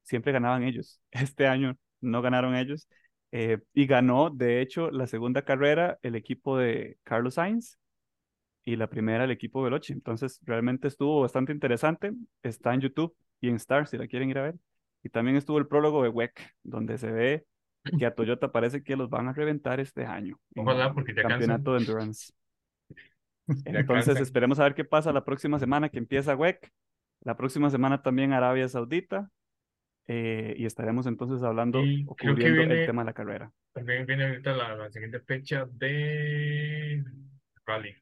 siempre 0.03 0.33
ganaban 0.33 0.63
ellos. 0.65 1.01
Este 1.11 1.47
año 1.47 1.77
no 2.01 2.23
ganaron 2.23 2.55
ellos. 2.57 2.89
Eh, 3.33 3.59
y 3.73 3.87
ganó, 3.87 4.31
de 4.31 4.61
hecho, 4.61 4.91
la 4.91 5.07
segunda 5.07 5.43
carrera 5.43 5.99
el 6.03 6.17
equipo 6.17 6.59
de 6.59 6.99
Carlos 7.05 7.35
Sainz 7.35 7.79
y 8.65 8.77
la 8.77 8.89
primera 8.89 9.25
el 9.25 9.31
equipo 9.31 9.63
Veloci. 9.63 9.93
Entonces, 9.93 10.41
realmente 10.43 10.89
estuvo 10.89 11.21
bastante 11.21 11.53
interesante. 11.53 12.13
Está 12.43 12.75
en 12.75 12.81
YouTube 12.81 13.15
y 13.41 13.49
en 13.49 13.57
Star 13.57 13.87
si 13.87 13.97
la 13.97 14.07
quieren 14.07 14.31
ir 14.31 14.39
a 14.39 14.43
ver. 14.43 14.57
Y 15.03 15.09
también 15.09 15.37
estuvo 15.37 15.59
el 15.59 15.67
prólogo 15.67 16.03
de 16.03 16.09
WEC, 16.09 16.55
donde 16.63 16.99
se 16.99 17.11
ve 17.11 17.47
que 17.99 18.05
a 18.05 18.15
Toyota 18.15 18.53
parece 18.53 18.83
que 18.83 18.97
los 18.97 19.09
van 19.09 19.29
a 19.29 19.33
reventar 19.33 19.81
este 19.81 20.05
año. 20.05 20.39
Ojalá, 20.57 20.93
porque 20.93 21.15
ya 21.15 21.23
campeonato 21.23 21.73
de 21.73 21.79
endurance. 21.79 22.33
Entonces, 23.65 23.87
cansan. 23.87 24.23
esperemos 24.23 24.61
a 24.61 24.65
ver 24.65 24.75
qué 24.75 24.85
pasa 24.85 25.13
la 25.13 25.25
próxima 25.25 25.59
semana 25.59 25.89
que 25.89 25.99
empieza 25.99 26.37
WEC. 26.37 26.71
La 27.23 27.37
próxima 27.37 27.71
semana 27.71 28.03
también 28.03 28.33
Arabia 28.33 28.69
Saudita. 28.69 29.31
Eh, 30.07 30.55
y 30.57 30.67
estaremos 30.67 31.07
entonces 31.07 31.43
hablando 31.43 31.85
Y 31.85 32.05
o 32.09 32.17
cubriendo 32.17 32.75
el 32.75 32.87
tema 32.87 33.03
de 33.03 33.07
la 33.07 33.13
carrera. 33.13 33.53
También 33.73 34.07
viene 34.07 34.27
ahorita 34.27 34.53
la, 34.53 34.77
la 34.77 34.91
siguiente 34.91 35.21
fecha 35.21 35.67
de 35.71 37.05
Rally. 37.65 37.95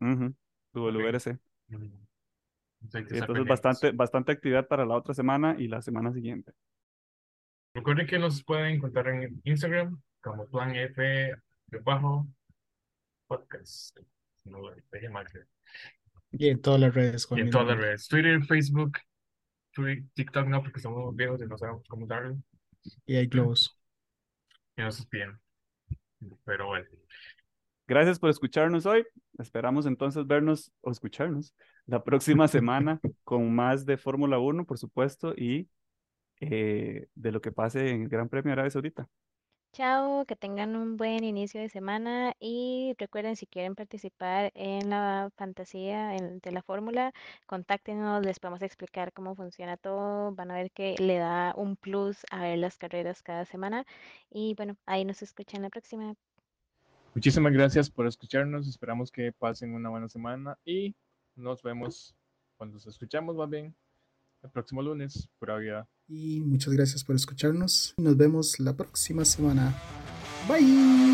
Ujú, 0.00 0.34
WRC. 0.74 1.38
Mm. 1.68 2.02
Entonces, 2.82 2.94
hay 2.94 3.04
que 3.04 3.14
Y 3.14 3.18
estar 3.18 3.30
entonces 3.30 3.46
bastante, 3.46 3.90
bastante 3.92 4.32
actividad 4.32 4.66
para 4.66 4.84
la 4.84 4.96
otra 4.96 5.14
semana 5.14 5.56
y 5.58 5.68
la 5.68 5.82
semana 5.82 6.12
siguiente. 6.12 6.52
Recuerden 7.74 8.06
que 8.06 8.18
nos 8.18 8.44
pueden 8.44 8.74
encontrar 8.74 9.08
en 9.08 9.40
Instagram 9.44 10.00
como 10.20 10.46
Plan 10.46 10.74
F 10.76 11.02
de 11.02 11.78
bajo 11.78 12.26
podcast. 13.26 13.98
No 14.44 14.58
lo 14.60 14.74
dejé 14.90 15.08
mal. 15.08 15.26
creo. 15.28 15.46
Y 16.32 16.48
en 16.48 16.60
todas 16.60 16.80
las 16.80 16.94
redes. 16.94 17.26
Y 17.30 17.40
en 17.40 17.50
todas 17.50 17.68
las 17.68 17.78
redes. 17.78 18.08
Twitter, 18.08 18.42
Facebook, 18.44 18.98
TikTok 20.14 20.46
no, 20.46 20.62
porque 20.62 20.80
somos 20.80 21.14
viejos 21.14 21.40
y 21.42 21.46
no 21.46 21.56
sabemos 21.56 21.82
cómo 21.88 22.06
darle. 22.06 22.36
Y 23.06 23.16
hay 23.16 23.26
globos. 23.26 23.78
Y 24.76 24.82
nos 24.82 25.08
bien. 25.08 25.38
Pero 26.44 26.66
bueno. 26.66 26.86
Gracias 27.86 28.18
por 28.18 28.30
escucharnos 28.30 28.86
hoy. 28.86 29.04
Esperamos 29.38 29.86
entonces 29.86 30.26
vernos 30.26 30.72
o 30.80 30.90
escucharnos 30.90 31.54
la 31.86 32.02
próxima 32.02 32.48
semana 32.48 33.00
con 33.24 33.54
más 33.54 33.84
de 33.84 33.96
Fórmula 33.96 34.38
1, 34.38 34.64
por 34.64 34.78
supuesto, 34.78 35.34
y 35.36 35.68
eh, 36.40 37.08
de 37.14 37.32
lo 37.32 37.40
que 37.40 37.52
pase 37.52 37.90
en 37.90 38.02
el 38.02 38.08
Gran 38.08 38.28
Premio 38.28 38.50
de 38.50 38.52
Arabia 38.52 38.70
Saudita. 38.70 39.08
Chao, 39.72 40.26
que 40.26 40.36
tengan 40.36 40.76
un 40.76 40.98
buen 40.98 41.24
inicio 41.24 41.58
de 41.58 41.70
semana 41.70 42.34
y 42.38 42.94
recuerden 42.98 43.36
si 43.36 43.46
quieren 43.46 43.74
participar 43.74 44.52
en 44.54 44.90
la 44.90 45.30
fantasía 45.36 46.08
de 46.10 46.52
la 46.52 46.60
fórmula, 46.60 47.14
contáctenos, 47.46 48.22
les 48.22 48.38
podemos 48.38 48.60
explicar 48.60 49.14
cómo 49.14 49.34
funciona 49.34 49.78
todo, 49.78 50.32
van 50.34 50.50
a 50.50 50.56
ver 50.56 50.70
que 50.72 50.94
le 50.98 51.16
da 51.16 51.54
un 51.56 51.76
plus 51.76 52.26
a 52.30 52.42
ver 52.42 52.58
las 52.58 52.76
carreras 52.76 53.22
cada 53.22 53.46
semana 53.46 53.86
y 54.28 54.54
bueno, 54.56 54.76
ahí 54.84 55.06
nos 55.06 55.22
escuchan 55.22 55.62
la 55.62 55.70
próxima. 55.70 56.16
Muchísimas 57.14 57.54
gracias 57.54 57.88
por 57.88 58.06
escucharnos. 58.06 58.68
Esperamos 58.68 59.10
que 59.10 59.32
pasen 59.32 59.72
una 59.72 59.88
buena 59.88 60.08
semana 60.10 60.58
y 60.66 60.94
nos 61.34 61.62
vemos 61.62 62.14
cuando 62.58 62.74
nos 62.74 62.86
escuchamos 62.86 63.36
más 63.36 63.48
bien 63.48 63.74
el 64.42 64.50
próximo 64.50 64.82
lunes. 64.82 65.28
Pura 65.38 65.56
vida. 65.56 65.88
Y 66.08 66.40
muchas 66.40 66.72
gracias 66.74 67.04
por 67.04 67.16
escucharnos. 67.16 67.94
Nos 67.96 68.16
vemos 68.16 68.58
la 68.60 68.76
próxima 68.76 69.24
semana. 69.24 69.74
Bye. 70.48 71.12